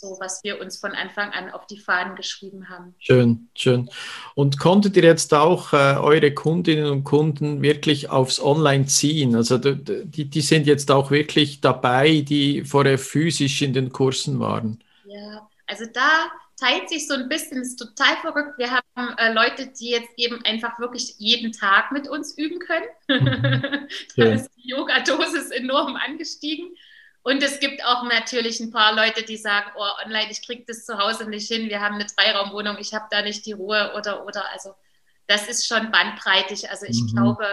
So, 0.00 0.16
was 0.18 0.42
wir 0.42 0.60
uns 0.60 0.78
von 0.78 0.92
Anfang 0.92 1.30
an 1.32 1.50
auf 1.50 1.66
die 1.66 1.78
Fahnen 1.78 2.16
geschrieben 2.16 2.70
haben. 2.70 2.94
Schön, 2.98 3.48
schön. 3.54 3.90
Und 4.34 4.58
konntet 4.58 4.96
ihr 4.96 5.04
jetzt 5.04 5.34
auch 5.34 5.74
äh, 5.74 5.96
eure 5.98 6.32
Kundinnen 6.32 6.86
und 6.86 7.04
Kunden 7.04 7.60
wirklich 7.60 8.08
aufs 8.08 8.40
Online 8.40 8.86
ziehen? 8.86 9.36
Also 9.36 9.58
die, 9.58 10.24
die 10.24 10.40
sind 10.40 10.66
jetzt 10.66 10.90
auch 10.90 11.10
wirklich 11.10 11.60
dabei, 11.60 12.22
die 12.22 12.64
vorher 12.64 12.98
physisch 12.98 13.60
in 13.60 13.74
den 13.74 13.92
Kursen 13.92 14.40
waren. 14.40 14.82
Ja, 15.04 15.46
also 15.66 15.84
da 15.92 16.30
teilt 16.56 16.88
sich 16.88 17.06
so 17.06 17.14
ein 17.14 17.28
bisschen, 17.28 17.60
ist 17.60 17.76
total 17.76 18.16
verrückt. 18.22 18.58
Wir 18.58 18.70
haben 18.70 19.18
äh, 19.18 19.32
Leute, 19.32 19.66
die 19.66 19.90
jetzt 19.90 20.10
eben 20.16 20.42
einfach 20.44 20.78
wirklich 20.78 21.14
jeden 21.18 21.52
Tag 21.52 21.92
mit 21.92 22.08
uns 22.08 22.36
üben 22.38 22.58
können. 22.58 22.86
Mhm. 23.08 23.88
da 24.16 24.24
ja. 24.24 24.32
ist 24.32 24.50
die 24.56 24.70
Yoga-Dosis 24.70 25.50
enorm 25.50 25.96
angestiegen. 25.96 26.70
Und 27.22 27.42
es 27.42 27.60
gibt 27.60 27.84
auch 27.84 28.04
natürlich 28.04 28.60
ein 28.60 28.70
paar 28.70 28.94
Leute, 28.94 29.22
die 29.22 29.36
sagen, 29.36 29.70
oh, 29.76 30.04
online, 30.04 30.30
ich 30.30 30.44
kriege 30.44 30.64
das 30.66 30.86
zu 30.86 30.98
Hause 30.98 31.28
nicht 31.28 31.48
hin, 31.48 31.68
wir 31.68 31.80
haben 31.80 31.96
eine 31.96 32.06
Dreiraumwohnung, 32.06 32.78
ich 32.78 32.94
habe 32.94 33.06
da 33.10 33.22
nicht 33.22 33.44
die 33.44 33.52
Ruhe 33.52 33.92
oder, 33.96 34.26
oder, 34.26 34.50
also 34.52 34.74
das 35.26 35.48
ist 35.48 35.66
schon 35.66 35.90
bandbreitig. 35.92 36.70
Also 36.70 36.86
ich 36.86 37.02
mhm. 37.02 37.14
glaube, 37.14 37.46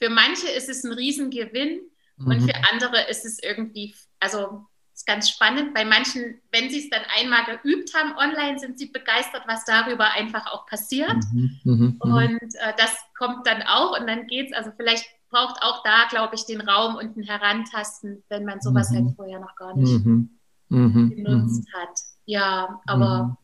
für 0.00 0.08
manche 0.08 0.48
ist 0.48 0.68
es 0.68 0.84
ein 0.84 0.92
Riesengewinn 0.92 1.80
mhm. 2.16 2.26
und 2.26 2.40
für 2.42 2.54
andere 2.72 3.02
ist 3.08 3.24
es 3.24 3.42
irgendwie, 3.42 3.94
also 4.20 4.66
ist 4.94 5.06
ganz 5.06 5.28
spannend. 5.28 5.74
Bei 5.74 5.84
manchen, 5.84 6.40
wenn 6.50 6.70
sie 6.70 6.78
es 6.78 6.90
dann 6.90 7.02
einmal 7.16 7.44
geübt 7.44 7.94
haben 7.94 8.16
online, 8.16 8.58
sind 8.58 8.78
sie 8.78 8.86
begeistert, 8.86 9.42
was 9.46 9.64
darüber 9.64 10.12
einfach 10.12 10.46
auch 10.52 10.66
passiert. 10.66 11.16
Mhm, 11.32 11.60
mh, 11.64 11.94
mh. 12.02 12.16
Und 12.16 12.54
äh, 12.54 12.72
das 12.78 12.96
kommt 13.18 13.46
dann 13.46 13.62
auch 13.62 13.98
und 13.98 14.06
dann 14.06 14.26
geht 14.26 14.50
es, 14.50 14.56
also 14.56 14.70
vielleicht 14.76 15.04
braucht 15.34 15.62
auch 15.62 15.82
da, 15.82 16.06
glaube 16.08 16.36
ich, 16.36 16.46
den 16.46 16.60
Raum 16.60 16.94
und 16.94 17.16
ein 17.16 17.24
Herantasten, 17.24 18.22
wenn 18.28 18.44
man 18.44 18.60
sowas 18.60 18.90
mhm. 18.90 18.96
halt 18.96 19.16
vorher 19.16 19.40
noch 19.40 19.56
gar 19.56 19.76
nicht 19.76 20.04
mhm, 20.04 20.38
mhm 20.68 21.10
genutzt 21.10 21.64
mhm. 21.66 21.78
hat. 21.78 21.98
Ja, 22.24 22.80
aber 22.86 23.24
mhm. 23.24 23.36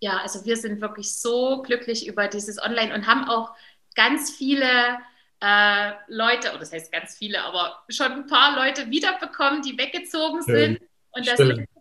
ja, 0.00 0.18
also 0.18 0.44
wir 0.44 0.56
sind 0.56 0.80
wirklich 0.80 1.14
so 1.14 1.62
glücklich 1.62 2.08
über 2.08 2.26
dieses 2.26 2.60
Online 2.60 2.92
und 2.92 3.06
haben 3.06 3.28
auch 3.28 3.52
ganz 3.94 4.32
viele 4.32 4.98
äh, 5.40 5.92
Leute, 6.08 6.50
oder 6.50 6.58
das 6.58 6.72
heißt 6.72 6.90
ganz 6.90 7.16
viele, 7.16 7.44
aber 7.44 7.84
schon 7.88 8.10
ein 8.10 8.26
paar 8.26 8.56
Leute 8.56 8.90
wiederbekommen, 8.90 9.62
die 9.62 9.78
weggezogen 9.78 10.42
sind 10.42 10.80
und 11.12 11.26
das 11.26 11.38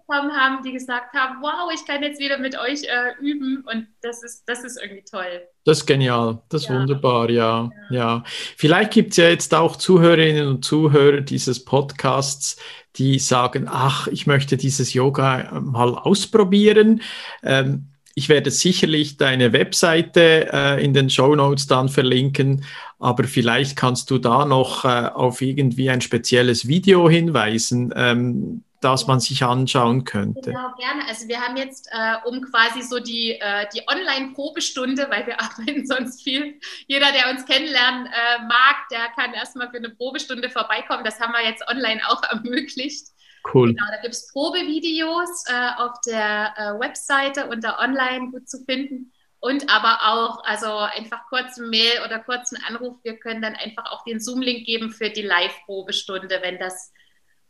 mitbekommen 0.07 0.31
haben, 0.31 0.63
die 0.63 0.71
gesagt 0.71 1.13
haben, 1.13 1.37
wow, 1.41 1.71
ich 1.73 1.85
kann 1.85 2.03
jetzt 2.03 2.19
wieder 2.19 2.37
mit 2.37 2.57
euch 2.57 2.83
äh, 2.83 3.21
üben 3.21 3.63
und 3.71 3.87
das 4.01 4.23
ist, 4.23 4.43
das 4.47 4.63
ist 4.63 4.79
irgendwie 4.81 5.03
toll. 5.09 5.41
Das 5.65 5.79
ist 5.79 5.85
genial, 5.85 6.41
das 6.49 6.63
ist 6.63 6.69
ja. 6.69 6.79
wunderbar, 6.79 7.29
ja, 7.29 7.69
ja. 7.89 7.95
ja. 7.95 8.23
Vielleicht 8.55 8.91
gibt 8.91 9.11
es 9.11 9.17
ja 9.17 9.29
jetzt 9.29 9.53
auch 9.53 9.75
Zuhörerinnen 9.75 10.47
und 10.47 10.65
Zuhörer 10.65 11.21
dieses 11.21 11.63
Podcasts, 11.63 12.57
die 12.95 13.19
sagen, 13.19 13.67
ach, 13.69 14.07
ich 14.07 14.27
möchte 14.27 14.57
dieses 14.57 14.93
Yoga 14.93 15.59
mal 15.61 15.93
ausprobieren. 15.93 17.01
Ähm, 17.43 17.89
ich 18.15 18.29
werde 18.29 18.49
sicherlich 18.49 19.17
deine 19.17 19.53
Webseite 19.53 20.49
äh, 20.51 20.83
in 20.83 20.95
den 20.95 21.11
Show 21.11 21.35
Notes 21.35 21.67
dann 21.67 21.87
verlinken, 21.87 22.63
aber 22.97 23.25
vielleicht 23.25 23.75
kannst 23.75 24.09
du 24.09 24.17
da 24.17 24.45
noch 24.45 24.85
äh, 24.85 25.09
auf 25.13 25.41
irgendwie 25.41 25.91
ein 25.91 26.01
spezielles 26.01 26.67
Video 26.67 27.07
hinweisen, 27.07 27.93
ähm, 27.95 28.63
das 28.81 29.07
man 29.07 29.19
sich 29.19 29.43
anschauen 29.43 30.03
könnte. 30.03 30.51
Genau, 30.51 30.73
gerne. 30.77 31.07
Also 31.07 31.27
wir 31.27 31.41
haben 31.41 31.57
jetzt, 31.57 31.89
äh, 31.91 32.15
um 32.25 32.41
quasi 32.41 32.81
so 32.81 32.99
die, 32.99 33.31
äh, 33.31 33.65
die 33.73 33.81
Online-Probestunde, 33.87 35.07
weil 35.09 35.25
wir 35.25 35.39
arbeiten 35.41 35.85
sonst 35.85 36.23
viel. 36.23 36.59
Jeder, 36.87 37.11
der 37.11 37.31
uns 37.31 37.45
kennenlernen 37.45 38.05
äh, 38.05 38.43
mag, 38.47 38.75
der 38.91 39.07
kann 39.15 39.33
erstmal 39.33 39.69
für 39.69 39.77
eine 39.77 39.89
Probestunde 39.89 40.49
vorbeikommen. 40.49 41.03
Das 41.03 41.19
haben 41.19 41.33
wir 41.33 41.43
jetzt 41.43 41.67
online 41.67 42.01
auch 42.07 42.21
ermöglicht. 42.29 43.07
Cool. 43.53 43.73
Genau, 43.73 43.85
da 43.89 44.01
gibt 44.01 44.13
es 44.13 44.31
Probevideos 44.31 45.45
äh, 45.47 45.69
auf 45.77 45.93
der 46.05 46.53
äh, 46.57 46.79
Webseite 46.79 47.47
unter 47.47 47.79
online 47.79 48.31
gut 48.31 48.49
zu 48.49 48.63
finden. 48.65 49.11
Und 49.39 49.69
aber 49.69 49.99
auch, 50.07 50.43
also 50.43 50.67
einfach 50.77 51.27
kurzen 51.29 51.69
Mail 51.69 52.01
oder 52.05 52.19
kurzen 52.19 52.57
Anruf. 52.67 52.97
Wir 53.03 53.17
können 53.17 53.41
dann 53.41 53.55
einfach 53.55 53.91
auch 53.91 54.03
den 54.03 54.19
Zoom-Link 54.19 54.65
geben 54.65 54.91
für 54.91 55.09
die 55.09 55.21
Live-Probestunde, 55.21 56.39
wenn 56.41 56.57
das, 56.57 56.91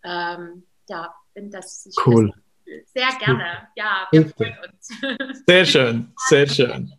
ähm, 0.04 0.64
ja, 0.90 1.14
wenn 1.34 1.52
das 1.52 1.90
cool. 2.06 2.34
Sehr 2.94 3.08
gerne. 3.24 3.70
Ja, 3.76 4.08
wir 4.12 4.28
freuen 4.28 4.56
uns. 4.68 5.44
Sehr 5.48 5.66
schön, 5.66 6.12
sehr 6.28 6.48
schön. 6.48 6.92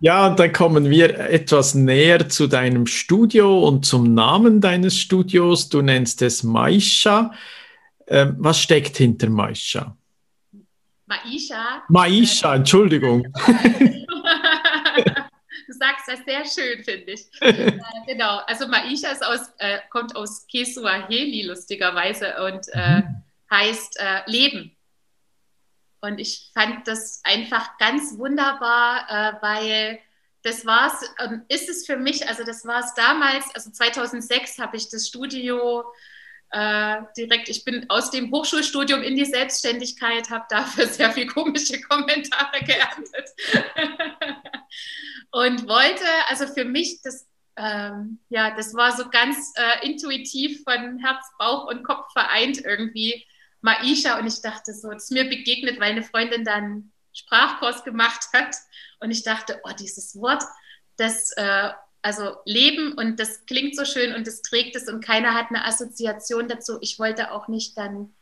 Ja, 0.00 0.26
und 0.26 0.38
dann 0.38 0.52
kommen 0.52 0.90
wir 0.90 1.18
etwas 1.18 1.74
näher 1.74 2.28
zu 2.28 2.48
deinem 2.48 2.86
Studio 2.86 3.66
und 3.68 3.84
zum 3.86 4.14
Namen 4.14 4.60
deines 4.60 4.98
Studios. 4.98 5.68
Du 5.68 5.82
nennst 5.82 6.22
es 6.22 6.42
Maisha. 6.42 7.32
Ähm, 8.08 8.34
was 8.38 8.60
steckt 8.60 8.96
hinter 8.96 9.30
Maisha? 9.30 9.96
Maisha. 11.06 11.82
Maisha, 11.88 12.54
Entschuldigung. 12.56 13.26
du 15.80 15.86
sagst 15.86 16.08
das 16.08 16.24
sehr 16.24 16.44
schön, 16.44 16.84
finde 16.84 17.12
ich. 17.12 17.26
äh, 17.40 17.78
genau, 18.06 18.38
also 18.46 18.66
Maisha 18.68 19.12
aus, 19.12 19.52
äh, 19.58 19.78
kommt 19.90 20.14
aus 20.16 20.46
Kesuaheli, 20.46 21.42
lustigerweise, 21.42 22.42
und 22.44 22.66
äh, 22.72 22.98
mhm. 23.00 23.22
heißt 23.50 23.98
äh, 23.98 24.30
Leben. 24.30 24.76
Und 26.00 26.18
ich 26.18 26.50
fand 26.54 26.86
das 26.88 27.20
einfach 27.24 27.76
ganz 27.78 28.16
wunderbar, 28.16 29.06
äh, 29.08 29.42
weil 29.42 29.98
das 30.42 30.64
war 30.64 30.86
es, 30.86 31.14
ähm, 31.22 31.42
ist 31.48 31.68
es 31.68 31.84
für 31.84 31.96
mich, 31.96 32.26
also 32.26 32.44
das 32.44 32.64
war 32.64 32.80
es 32.80 32.94
damals, 32.94 33.54
also 33.54 33.70
2006 33.70 34.58
habe 34.58 34.76
ich 34.78 34.88
das 34.88 35.08
Studio 35.08 35.84
äh, 36.52 37.02
direkt, 37.16 37.48
ich 37.48 37.64
bin 37.64 37.88
aus 37.88 38.10
dem 38.10 38.32
Hochschulstudium 38.32 39.02
in 39.02 39.16
die 39.16 39.24
Selbstständigkeit, 39.24 40.30
habe 40.30 40.46
dafür 40.48 40.86
sehr 40.88 41.10
viel 41.12 41.26
komische 41.26 41.80
Kommentare 41.80 42.60
geerntet. 42.64 43.30
Und 45.30 45.68
wollte, 45.68 46.04
also 46.28 46.46
für 46.48 46.64
mich, 46.64 47.02
das, 47.02 47.28
ähm, 47.56 48.18
ja, 48.30 48.50
das 48.56 48.74
war 48.74 48.96
so 48.96 49.08
ganz 49.10 49.52
äh, 49.56 49.86
intuitiv 49.86 50.64
von 50.64 50.98
Herz, 50.98 51.24
Bauch 51.38 51.66
und 51.66 51.84
Kopf 51.84 52.12
vereint 52.12 52.64
irgendwie 52.64 53.24
Maisha. 53.60 54.18
Und 54.18 54.26
ich 54.26 54.42
dachte 54.42 54.74
so, 54.74 54.90
es 54.90 55.04
ist 55.04 55.12
mir 55.12 55.28
begegnet, 55.28 55.78
weil 55.78 55.92
eine 55.92 56.02
Freundin 56.02 56.44
dann 56.44 56.90
Sprachkurs 57.12 57.84
gemacht 57.84 58.26
hat. 58.32 58.56
Und 58.98 59.12
ich 59.12 59.22
dachte, 59.22 59.60
oh, 59.62 59.70
dieses 59.78 60.16
Wort, 60.20 60.42
das 60.96 61.30
äh, 61.36 61.70
also 62.02 62.36
leben 62.44 62.92
und 62.92 63.20
das 63.20 63.44
klingt 63.46 63.76
so 63.76 63.84
schön 63.84 64.14
und 64.14 64.26
das 64.26 64.42
trägt 64.42 64.74
es 64.76 64.88
und 64.88 65.04
keiner 65.04 65.34
hat 65.34 65.46
eine 65.50 65.64
Assoziation 65.64 66.48
dazu. 66.48 66.78
Ich 66.80 66.98
wollte 66.98 67.32
auch 67.32 67.48
nicht 67.48 67.76
dann, 67.76 68.14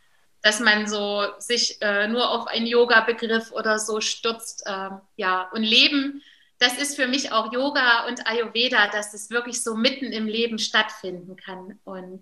dass 0.42 0.60
man 0.60 0.86
so 0.86 1.24
sich 1.38 1.80
äh, 1.80 2.08
nur 2.08 2.30
auf 2.30 2.46
einen 2.46 2.66
Yoga-Begriff 2.66 3.52
oder 3.52 3.78
so 3.78 4.00
stürzt. 4.00 4.64
Äh, 4.66 4.90
ja, 5.16 5.48
und 5.52 5.62
Leben, 5.62 6.22
das 6.58 6.76
ist 6.78 6.96
für 6.96 7.06
mich 7.06 7.32
auch 7.32 7.52
Yoga 7.52 8.06
und 8.08 8.26
Ayurveda, 8.26 8.88
dass 8.88 9.14
es 9.14 9.30
wirklich 9.30 9.62
so 9.62 9.76
mitten 9.76 10.06
im 10.06 10.26
Leben 10.26 10.58
stattfinden 10.58 11.36
kann. 11.36 11.78
Und 11.84 12.20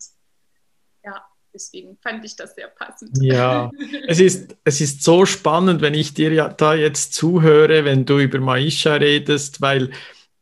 ja, 1.04 1.24
deswegen 1.54 1.96
fand 2.02 2.22
ich 2.24 2.36
das 2.36 2.54
sehr 2.54 2.68
passend. 2.68 3.16
Ja, 3.22 3.70
es 4.06 4.20
ist, 4.20 4.56
es 4.64 4.82
ist 4.82 5.02
so 5.02 5.24
spannend, 5.24 5.80
wenn 5.80 5.94
ich 5.94 6.12
dir 6.12 6.32
ja 6.32 6.48
da 6.48 6.74
jetzt 6.74 7.14
zuhöre, 7.14 7.86
wenn 7.86 8.04
du 8.04 8.18
über 8.18 8.40
Maisha 8.40 8.94
redest, 8.94 9.62
weil 9.62 9.90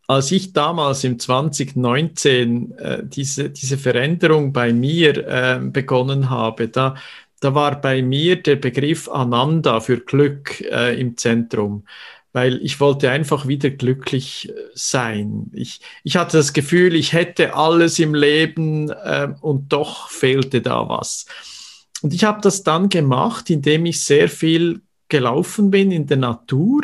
als 0.07 0.31
ich 0.33 0.53
damals 0.53 1.05
im 1.05 1.19
2019 1.19 2.79
äh, 2.79 3.03
diese, 3.05 3.51
diese 3.51 3.79
Veränderung 3.79 4.53
bei 4.53 4.73
mir 4.73 5.27
äh, 5.27 5.61
begonnen 5.62 6.31
habe, 6.31 6.69
da, 6.69 6.97
da 7.40 7.55
war 7.55 7.81
bei 7.81 8.03
mir 8.03 8.43
der 8.43 8.57
Begriff 8.57 9.09
Ananda 9.09 9.81
für 9.81 10.01
Glück 10.01 10.61
äh, 10.61 10.99
im 11.01 11.17
Zentrum, 11.17 11.87
weil 12.33 12.61
ich 12.62 12.81
wollte 12.81 13.11
einfach 13.11 13.49
wieder 13.49 13.71
glücklich 13.71 14.51
äh, 14.51 14.53
sein. 14.75 15.51
Ich, 15.55 15.81
ich 16.03 16.17
hatte 16.17 16.37
das 16.37 16.53
Gefühl, 16.53 16.95
ich 16.95 17.12
hätte 17.12 17.55
alles 17.55 17.99
im 17.99 18.14
Leben 18.14 18.90
äh, 18.90 19.29
und 19.40 19.73
doch 19.73 20.11
fehlte 20.11 20.61
da 20.61 20.88
was. 20.88 21.27
Und 22.03 22.12
ich 22.12 22.25
habe 22.25 22.43
das 22.43 22.62
dann 22.62 22.90
gemacht, 22.90 23.49
indem 23.49 23.87
ich 23.87 24.05
sehr 24.05 24.29
viel 24.29 24.83
gelaufen 25.09 25.71
bin 25.71 25.90
in 25.90 26.07
der 26.07 26.19
Natur 26.19 26.83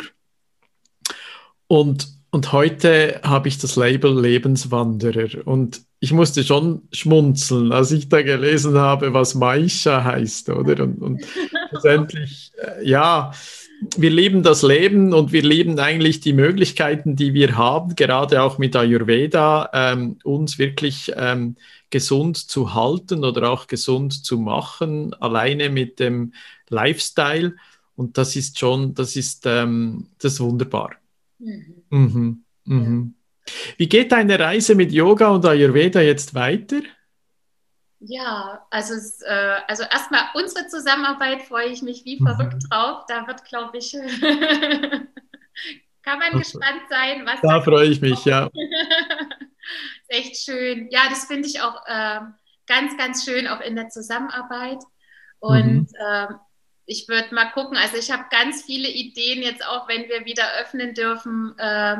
und 1.67 2.20
und 2.31 2.53
heute 2.53 3.19
habe 3.23 3.49
ich 3.49 3.57
das 3.57 3.75
Label 3.75 4.19
Lebenswanderer 4.19 5.45
und 5.45 5.81
ich 5.99 6.13
musste 6.13 6.43
schon 6.43 6.81
schmunzeln, 6.91 7.71
als 7.71 7.91
ich 7.91 8.09
da 8.09 8.21
gelesen 8.23 8.77
habe, 8.77 9.13
was 9.13 9.35
Maisha 9.35 10.03
heißt, 10.03 10.49
oder? 10.49 10.83
Und, 10.83 11.01
und 11.01 11.21
letztendlich, 11.71 12.53
äh, 12.57 12.87
ja, 12.87 13.31
wir 13.97 14.09
lieben 14.09 14.43
das 14.43 14.63
Leben 14.63 15.13
und 15.13 15.31
wir 15.31 15.43
lieben 15.43 15.77
eigentlich 15.79 16.21
die 16.21 16.33
Möglichkeiten, 16.33 17.15
die 17.15 17.33
wir 17.33 17.57
haben, 17.57 17.95
gerade 17.95 18.41
auch 18.41 18.57
mit 18.57 18.75
Ayurveda, 18.75 19.69
ähm, 19.73 20.17
uns 20.23 20.57
wirklich 20.57 21.11
ähm, 21.15 21.57
gesund 21.89 22.37
zu 22.37 22.73
halten 22.73 23.25
oder 23.25 23.51
auch 23.51 23.67
gesund 23.67 24.25
zu 24.25 24.37
machen, 24.37 25.13
alleine 25.15 25.69
mit 25.69 25.99
dem 25.99 26.33
Lifestyle. 26.69 27.55
Und 27.95 28.17
das 28.17 28.35
ist 28.35 28.57
schon, 28.57 28.93
das 28.93 29.15
ist, 29.15 29.45
ähm, 29.45 30.07
das 30.19 30.33
ist 30.33 30.39
wunderbar. 30.39 31.00
Mhm. 31.41 31.83
Mhm. 31.89 32.45
Mhm. 32.65 33.15
Wie 33.77 33.89
geht 33.89 34.11
deine 34.11 34.37
Reise 34.39 34.75
mit 34.75 34.91
Yoga 34.91 35.29
und 35.29 35.45
Ayurveda 35.45 36.01
jetzt 36.01 36.35
weiter? 36.35 36.81
Ja, 37.99 38.65
also, 38.69 38.93
äh, 39.25 39.55
also 39.67 39.83
erstmal 39.83 40.25
unsere 40.35 40.67
Zusammenarbeit 40.67 41.43
freue 41.43 41.67
ich 41.67 41.81
mich 41.81 42.03
wie 42.05 42.17
verrückt 42.17 42.53
mhm. 42.53 42.69
drauf. 42.69 43.05
Da 43.07 43.25
wird, 43.27 43.43
glaube 43.45 43.77
ich, 43.77 43.91
kann 46.03 46.19
man 46.19 46.39
gespannt 46.39 46.83
sein, 46.89 47.25
was. 47.25 47.41
Da 47.41 47.61
freue 47.61 47.87
ich 47.87 48.01
mich, 48.01 48.25
ja. 48.25 48.49
ist 48.53 50.09
echt 50.09 50.37
schön. 50.37 50.89
Ja, 50.89 51.01
das 51.09 51.25
finde 51.25 51.47
ich 51.47 51.61
auch 51.61 51.85
äh, 51.85 52.19
ganz, 52.67 52.97
ganz 52.97 53.25
schön, 53.25 53.47
auch 53.47 53.61
in 53.61 53.75
der 53.75 53.89
Zusammenarbeit. 53.89 54.83
Und 55.39 55.63
mhm. 55.63 55.87
äh, 55.99 56.27
ich 56.91 57.07
würde 57.07 57.33
mal 57.33 57.51
gucken. 57.51 57.77
Also 57.77 57.95
ich 57.95 58.11
habe 58.11 58.25
ganz 58.29 58.63
viele 58.63 58.89
Ideen 58.89 59.41
jetzt 59.41 59.65
auch, 59.65 59.87
wenn 59.87 60.09
wir 60.09 60.25
wieder 60.25 60.43
öffnen 60.59 60.93
dürfen, 60.93 61.57
äh, 61.57 61.95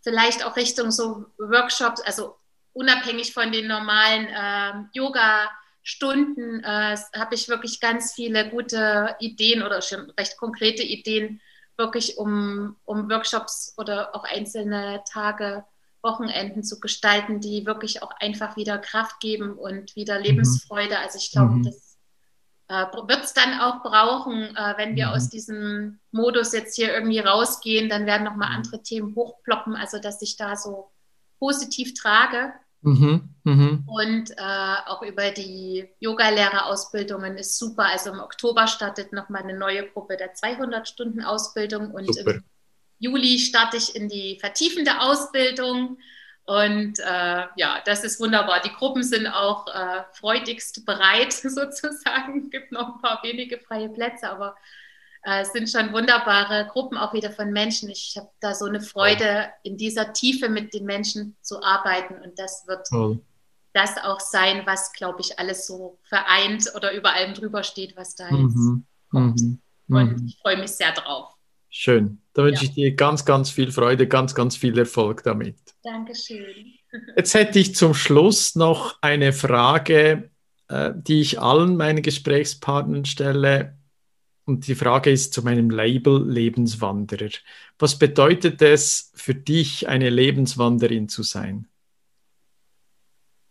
vielleicht 0.00 0.46
auch 0.46 0.56
Richtung 0.56 0.92
so 0.92 1.26
Workshops, 1.38 2.00
also 2.02 2.36
unabhängig 2.72 3.32
von 3.34 3.50
den 3.50 3.66
normalen 3.66 4.28
äh, 4.28 4.86
Yoga-Stunden, 4.92 6.62
äh, 6.62 6.96
habe 7.16 7.34
ich 7.34 7.48
wirklich 7.48 7.80
ganz 7.80 8.12
viele 8.12 8.48
gute 8.48 9.16
Ideen 9.18 9.64
oder 9.64 9.82
schon 9.82 10.08
recht 10.10 10.36
konkrete 10.36 10.84
Ideen, 10.84 11.40
wirklich 11.76 12.16
um, 12.16 12.76
um 12.84 13.10
Workshops 13.10 13.74
oder 13.76 14.14
auch 14.14 14.22
einzelne 14.22 15.02
Tage, 15.10 15.64
Wochenenden 16.02 16.62
zu 16.62 16.78
gestalten, 16.78 17.40
die 17.40 17.66
wirklich 17.66 18.04
auch 18.04 18.12
einfach 18.20 18.56
wieder 18.56 18.78
Kraft 18.78 19.18
geben 19.18 19.54
und 19.54 19.96
wieder 19.96 20.18
mhm. 20.18 20.24
Lebensfreude. 20.26 20.96
Also 20.96 21.18
ich 21.18 21.32
glaube, 21.32 21.54
mhm. 21.54 21.64
das 21.64 21.85
äh, 22.68 22.84
wird 22.92 23.24
es 23.24 23.32
dann 23.32 23.60
auch 23.60 23.82
brauchen, 23.82 24.56
äh, 24.56 24.74
wenn 24.76 24.96
wir 24.96 25.06
mhm. 25.06 25.12
aus 25.12 25.28
diesem 25.28 26.00
Modus 26.10 26.52
jetzt 26.52 26.76
hier 26.76 26.92
irgendwie 26.92 27.20
rausgehen, 27.20 27.88
dann 27.88 28.06
werden 28.06 28.24
nochmal 28.24 28.48
mhm. 28.50 28.56
andere 28.56 28.82
Themen 28.82 29.14
hochploppen, 29.14 29.76
also 29.76 29.98
dass 29.98 30.20
ich 30.22 30.36
da 30.36 30.56
so 30.56 30.90
positiv 31.38 31.94
trage. 31.94 32.52
Mhm. 32.82 33.28
Mhm. 33.44 33.84
Und 33.86 34.30
äh, 34.30 34.76
auch 34.86 35.02
über 35.02 35.30
die 35.30 35.88
Yogalehrerausbildungen 36.00 37.36
ist 37.36 37.58
super. 37.58 37.86
Also 37.86 38.12
im 38.12 38.20
Oktober 38.20 38.66
startet 38.66 39.12
nochmal 39.12 39.42
eine 39.42 39.58
neue 39.58 39.88
Gruppe 39.88 40.16
der 40.16 40.34
200-Stunden-Ausbildung 40.34 41.90
und 41.90 42.14
super. 42.14 42.34
im 42.34 42.44
Juli 42.98 43.38
starte 43.38 43.76
ich 43.76 43.94
in 43.94 44.08
die 44.08 44.38
vertiefende 44.40 45.00
Ausbildung. 45.00 45.98
Und 46.46 47.00
äh, 47.00 47.44
ja, 47.56 47.82
das 47.84 48.04
ist 48.04 48.20
wunderbar. 48.20 48.60
Die 48.60 48.72
Gruppen 48.72 49.02
sind 49.02 49.26
auch 49.26 49.66
äh, 49.66 50.04
freudigst 50.12 50.86
bereit 50.86 51.32
sozusagen. 51.32 52.44
Es 52.44 52.50
gibt 52.50 52.70
noch 52.70 52.94
ein 52.94 53.02
paar 53.02 53.20
wenige 53.24 53.58
freie 53.58 53.88
Plätze, 53.88 54.30
aber 54.30 54.54
äh, 55.22 55.40
es 55.40 55.52
sind 55.52 55.68
schon 55.68 55.92
wunderbare 55.92 56.68
Gruppen 56.70 56.96
auch 56.96 57.12
wieder 57.12 57.32
von 57.32 57.52
Menschen. 57.52 57.90
Ich 57.90 58.14
habe 58.16 58.30
da 58.38 58.54
so 58.54 58.66
eine 58.66 58.80
Freude, 58.80 59.48
in 59.64 59.76
dieser 59.76 60.12
Tiefe 60.12 60.48
mit 60.48 60.72
den 60.72 60.84
Menschen 60.84 61.36
zu 61.42 61.60
arbeiten. 61.64 62.14
Und 62.22 62.38
das 62.38 62.64
wird 62.68 62.86
oh. 62.92 63.16
das 63.72 63.96
auch 63.98 64.20
sein, 64.20 64.62
was, 64.66 64.92
glaube 64.92 65.22
ich, 65.22 65.40
alles 65.40 65.66
so 65.66 65.98
vereint 66.04 66.72
oder 66.76 66.92
über 66.92 67.12
allem 67.12 67.34
drüber 67.34 67.64
steht, 67.64 67.96
was 67.96 68.14
da 68.14 68.26
jetzt 68.26 68.54
mhm. 68.54 68.86
kommt. 69.10 69.40
Mhm. 69.40 69.60
Und 69.88 70.20
mhm. 70.20 70.26
ich 70.28 70.38
freue 70.40 70.58
mich 70.58 70.70
sehr 70.70 70.92
drauf. 70.92 71.35
Schön. 71.78 72.22
Da 72.32 72.42
wünsche 72.42 72.64
ja. 72.64 72.70
ich 72.70 72.74
dir 72.74 72.94
ganz, 72.94 73.26
ganz 73.26 73.50
viel 73.50 73.70
Freude, 73.70 74.08
ganz, 74.08 74.34
ganz 74.34 74.56
viel 74.56 74.78
Erfolg 74.78 75.22
damit. 75.24 75.58
Dankeschön. 75.82 76.72
Jetzt 77.14 77.34
hätte 77.34 77.58
ich 77.58 77.74
zum 77.74 77.92
Schluss 77.92 78.54
noch 78.54 78.96
eine 79.02 79.34
Frage, 79.34 80.30
äh, 80.68 80.92
die 80.96 81.20
ich 81.20 81.38
allen 81.38 81.76
meinen 81.76 82.00
Gesprächspartnern 82.00 83.04
stelle. 83.04 83.76
Und 84.46 84.66
die 84.66 84.74
Frage 84.74 85.10
ist 85.10 85.34
zu 85.34 85.42
meinem 85.42 85.68
Label 85.68 86.26
Lebenswanderer. 86.26 87.28
Was 87.78 87.98
bedeutet 87.98 88.62
es 88.62 89.12
für 89.14 89.34
dich, 89.34 89.86
eine 89.86 90.08
Lebenswanderin 90.08 91.10
zu 91.10 91.22
sein? 91.22 91.68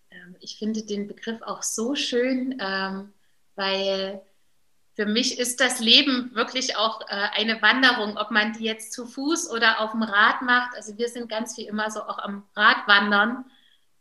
Ähm, 0.10 0.36
ich 0.40 0.58
finde 0.58 0.84
den 0.84 1.08
Begriff 1.08 1.44
auch 1.44 1.62
so 1.62 1.94
schön, 1.94 2.58
ähm, 2.60 3.14
weil 3.54 4.24
für 4.95 5.05
mich 5.05 5.39
ist 5.39 5.60
das 5.60 5.79
Leben 5.79 6.31
wirklich 6.34 6.77
auch 6.77 7.01
äh, 7.01 7.05
eine 7.34 7.62
Wanderung, 7.62 8.17
ob 8.17 8.31
man 8.31 8.53
die 8.53 8.63
jetzt 8.63 8.93
zu 8.93 9.05
Fuß 9.05 9.51
oder 9.51 9.81
auf 9.81 9.91
dem 9.91 10.03
Rad 10.03 10.41
macht. 10.41 10.73
Also 10.75 10.97
wir 10.97 11.10
sind 11.10 11.27
ganz 11.27 11.58
wie 11.58 11.67
immer 11.67 11.91
so 11.91 12.01
auch 12.01 12.17
am 12.17 12.47
Rad 12.55 12.88
wandern. 12.88 13.45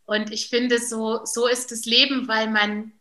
Und 0.06 0.30
ich 0.30 0.48
finde, 0.48 0.78
so, 0.78 1.24
so 1.24 1.48
ist 1.48 1.72
das 1.72 1.84
Leben, 1.84 2.28
weil 2.28 2.48
man, 2.48 2.92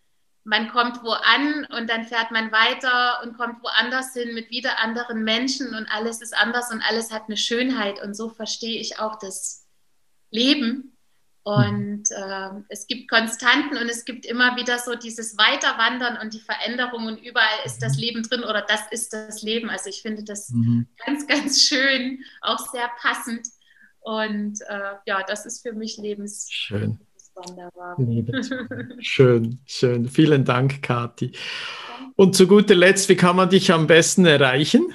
man 0.43 0.69
kommt 0.69 1.03
wo 1.03 1.12
an 1.12 1.67
und 1.77 1.88
dann 1.88 2.06
fährt 2.06 2.32
man 2.32 2.51
weiter 2.51 3.21
und 3.23 3.38
kommt 3.38 3.62
woanders 3.62 4.13
hin 4.13 4.34
mit 4.34 4.49
wieder 4.49 4.79
anderen 4.79 5.23
Menschen 5.23 5.75
und 5.75 5.88
alles 5.91 6.21
ist 6.21 6.36
anders 6.36 6.71
und 6.71 6.82
alles 6.82 7.12
hat 7.12 7.23
eine 7.27 7.38
Schönheit. 7.38 8.01
Und 8.01 8.15
so 8.15 8.29
verstehe 8.29 8.79
ich 8.79 8.99
auch 8.99 9.19
das 9.19 9.67
Leben. 10.32 10.92
Und 11.43 12.03
äh, 12.12 12.49
es 12.69 12.88
gibt 12.88 13.10
Konstanten 13.10 13.75
und 13.75 13.89
es 13.89 14.06
gibt 14.06 14.25
immer 14.25 14.56
wieder 14.56 14.79
so 14.79 14.95
dieses 14.95 15.38
Weiterwandern 15.38 16.17
und 16.21 16.34
die 16.34 16.39
Veränderung 16.39 17.08
und 17.08 17.17
überall 17.21 17.65
ist 17.65 17.79
das 17.79 17.97
Leben 17.97 18.23
drin 18.23 18.43
oder 18.43 18.62
das 18.62 18.79
ist 18.91 19.12
das 19.12 19.41
Leben. 19.41 19.69
Also 19.69 19.89
ich 19.89 20.01
finde 20.01 20.23
das 20.23 20.51
mhm. 20.51 20.88
ganz, 21.06 21.27
ganz 21.27 21.62
schön, 21.62 22.23
auch 22.41 22.71
sehr 22.71 22.89
passend. 22.97 23.45
Und 23.99 24.62
äh, 24.69 24.93
ja, 25.06 25.23
das 25.27 25.45
ist 25.45 25.67
für 25.67 25.73
mich 25.73 25.97
Lebens 25.97 26.47
schön. 26.49 26.99
schön, 28.99 29.60
schön. 29.65 30.08
Vielen 30.08 30.45
Dank, 30.45 30.82
Kathi. 30.82 31.34
Und 32.15 32.36
zu 32.36 32.47
guter 32.47 32.75
Letzt, 32.75 33.10
wie 33.10 33.15
kann 33.17 33.36
man 33.36 33.49
dich 33.49 33.73
am 33.73 33.88
besten 33.88 34.25
erreichen? 34.25 34.93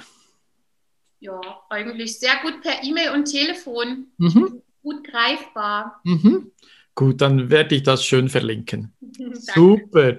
Ja, 1.19 1.39
eigentlich 1.69 2.17
sehr 2.17 2.37
gut 2.41 2.61
per 2.61 2.81
E-Mail 2.83 3.11
und 3.11 3.25
Telefon. 3.25 4.07
Mhm 4.17 4.63
gut 4.89 5.03
greifbar. 5.03 6.01
Mhm. 6.03 6.51
Gut, 6.95 7.21
dann 7.21 7.49
werde 7.49 7.75
ich 7.75 7.83
das 7.83 8.03
schön 8.03 8.27
verlinken. 8.27 8.91
Super. 9.33 10.17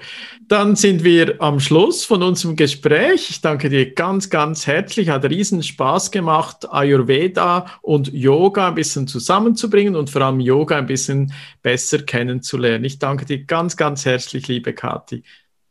Dann 0.48 0.76
sind 0.76 1.04
wir 1.04 1.37
am 1.38 1.61
Schluss 1.61 2.06
von 2.06 2.22
unserem 2.22 2.56
Gespräch. 2.56 3.28
Ich 3.28 3.42
danke 3.42 3.68
dir 3.68 3.92
ganz, 3.92 4.30
ganz 4.30 4.66
herzlich. 4.66 5.11
Hat 5.11 5.24
riesen 5.24 5.62
Spaß 5.62 6.11
gemacht, 6.11 6.66
Ayurveda 6.70 7.66
und 7.83 8.12
Yoga 8.14 8.68
ein 8.68 8.76
bisschen 8.76 9.06
zusammenzubringen 9.06 9.94
und 9.94 10.09
vor 10.09 10.22
allem 10.22 10.40
Yoga 10.40 10.78
ein 10.78 10.87
bisschen 10.87 11.35
besser 11.62 11.98
kennenzulernen. 11.98 12.85
Ich 12.85 12.98
danke 12.98 13.26
dir 13.26 13.44
ganz, 13.44 13.76
ganz 13.76 14.06
herzlich, 14.06 14.48
liebe 14.48 14.72
Kathi. 14.72 15.22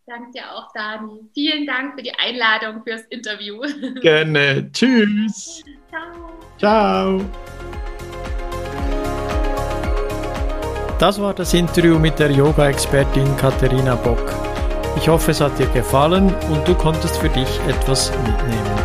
Danke 0.05 0.31
dir 0.31 0.51
auch, 0.51 0.71
Dani. 0.73 1.21
Vielen 1.33 1.65
Dank 1.65 1.95
für 1.95 2.03
die 2.03 2.13
Einladung 2.13 2.83
fürs 2.83 3.03
Interview. 3.09 3.62
Gerne. 4.01 4.69
Tschüss. 4.73 5.63
Ciao. 5.89 7.19
Ciao. 7.19 7.88
Das 10.99 11.17
war 11.21 11.33
das 11.33 11.53
Interview 11.53 11.97
mit 11.97 12.19
der 12.19 12.29
Yoga-Expertin 12.29 13.38
Katharina 13.38 13.95
Bock. 13.95 14.35
Ich 14.97 15.07
hoffe, 15.07 15.31
es 15.31 15.39
hat 15.39 15.57
dir 15.57 15.67
gefallen 15.67 16.35
und 16.51 16.67
du 16.67 16.75
konntest 16.75 17.15
für 17.19 17.29
dich 17.29 17.47
etwas 17.69 18.12
mitnehmen. 18.17 18.79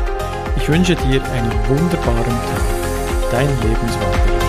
Ich 0.56 0.68
wünsche 0.68 0.94
dir 0.94 1.20
einen 1.24 1.52
wunderbaren 1.68 2.24
Tag. 2.24 3.30
Dein 3.32 3.48
Lebenswanderer. 3.48 4.43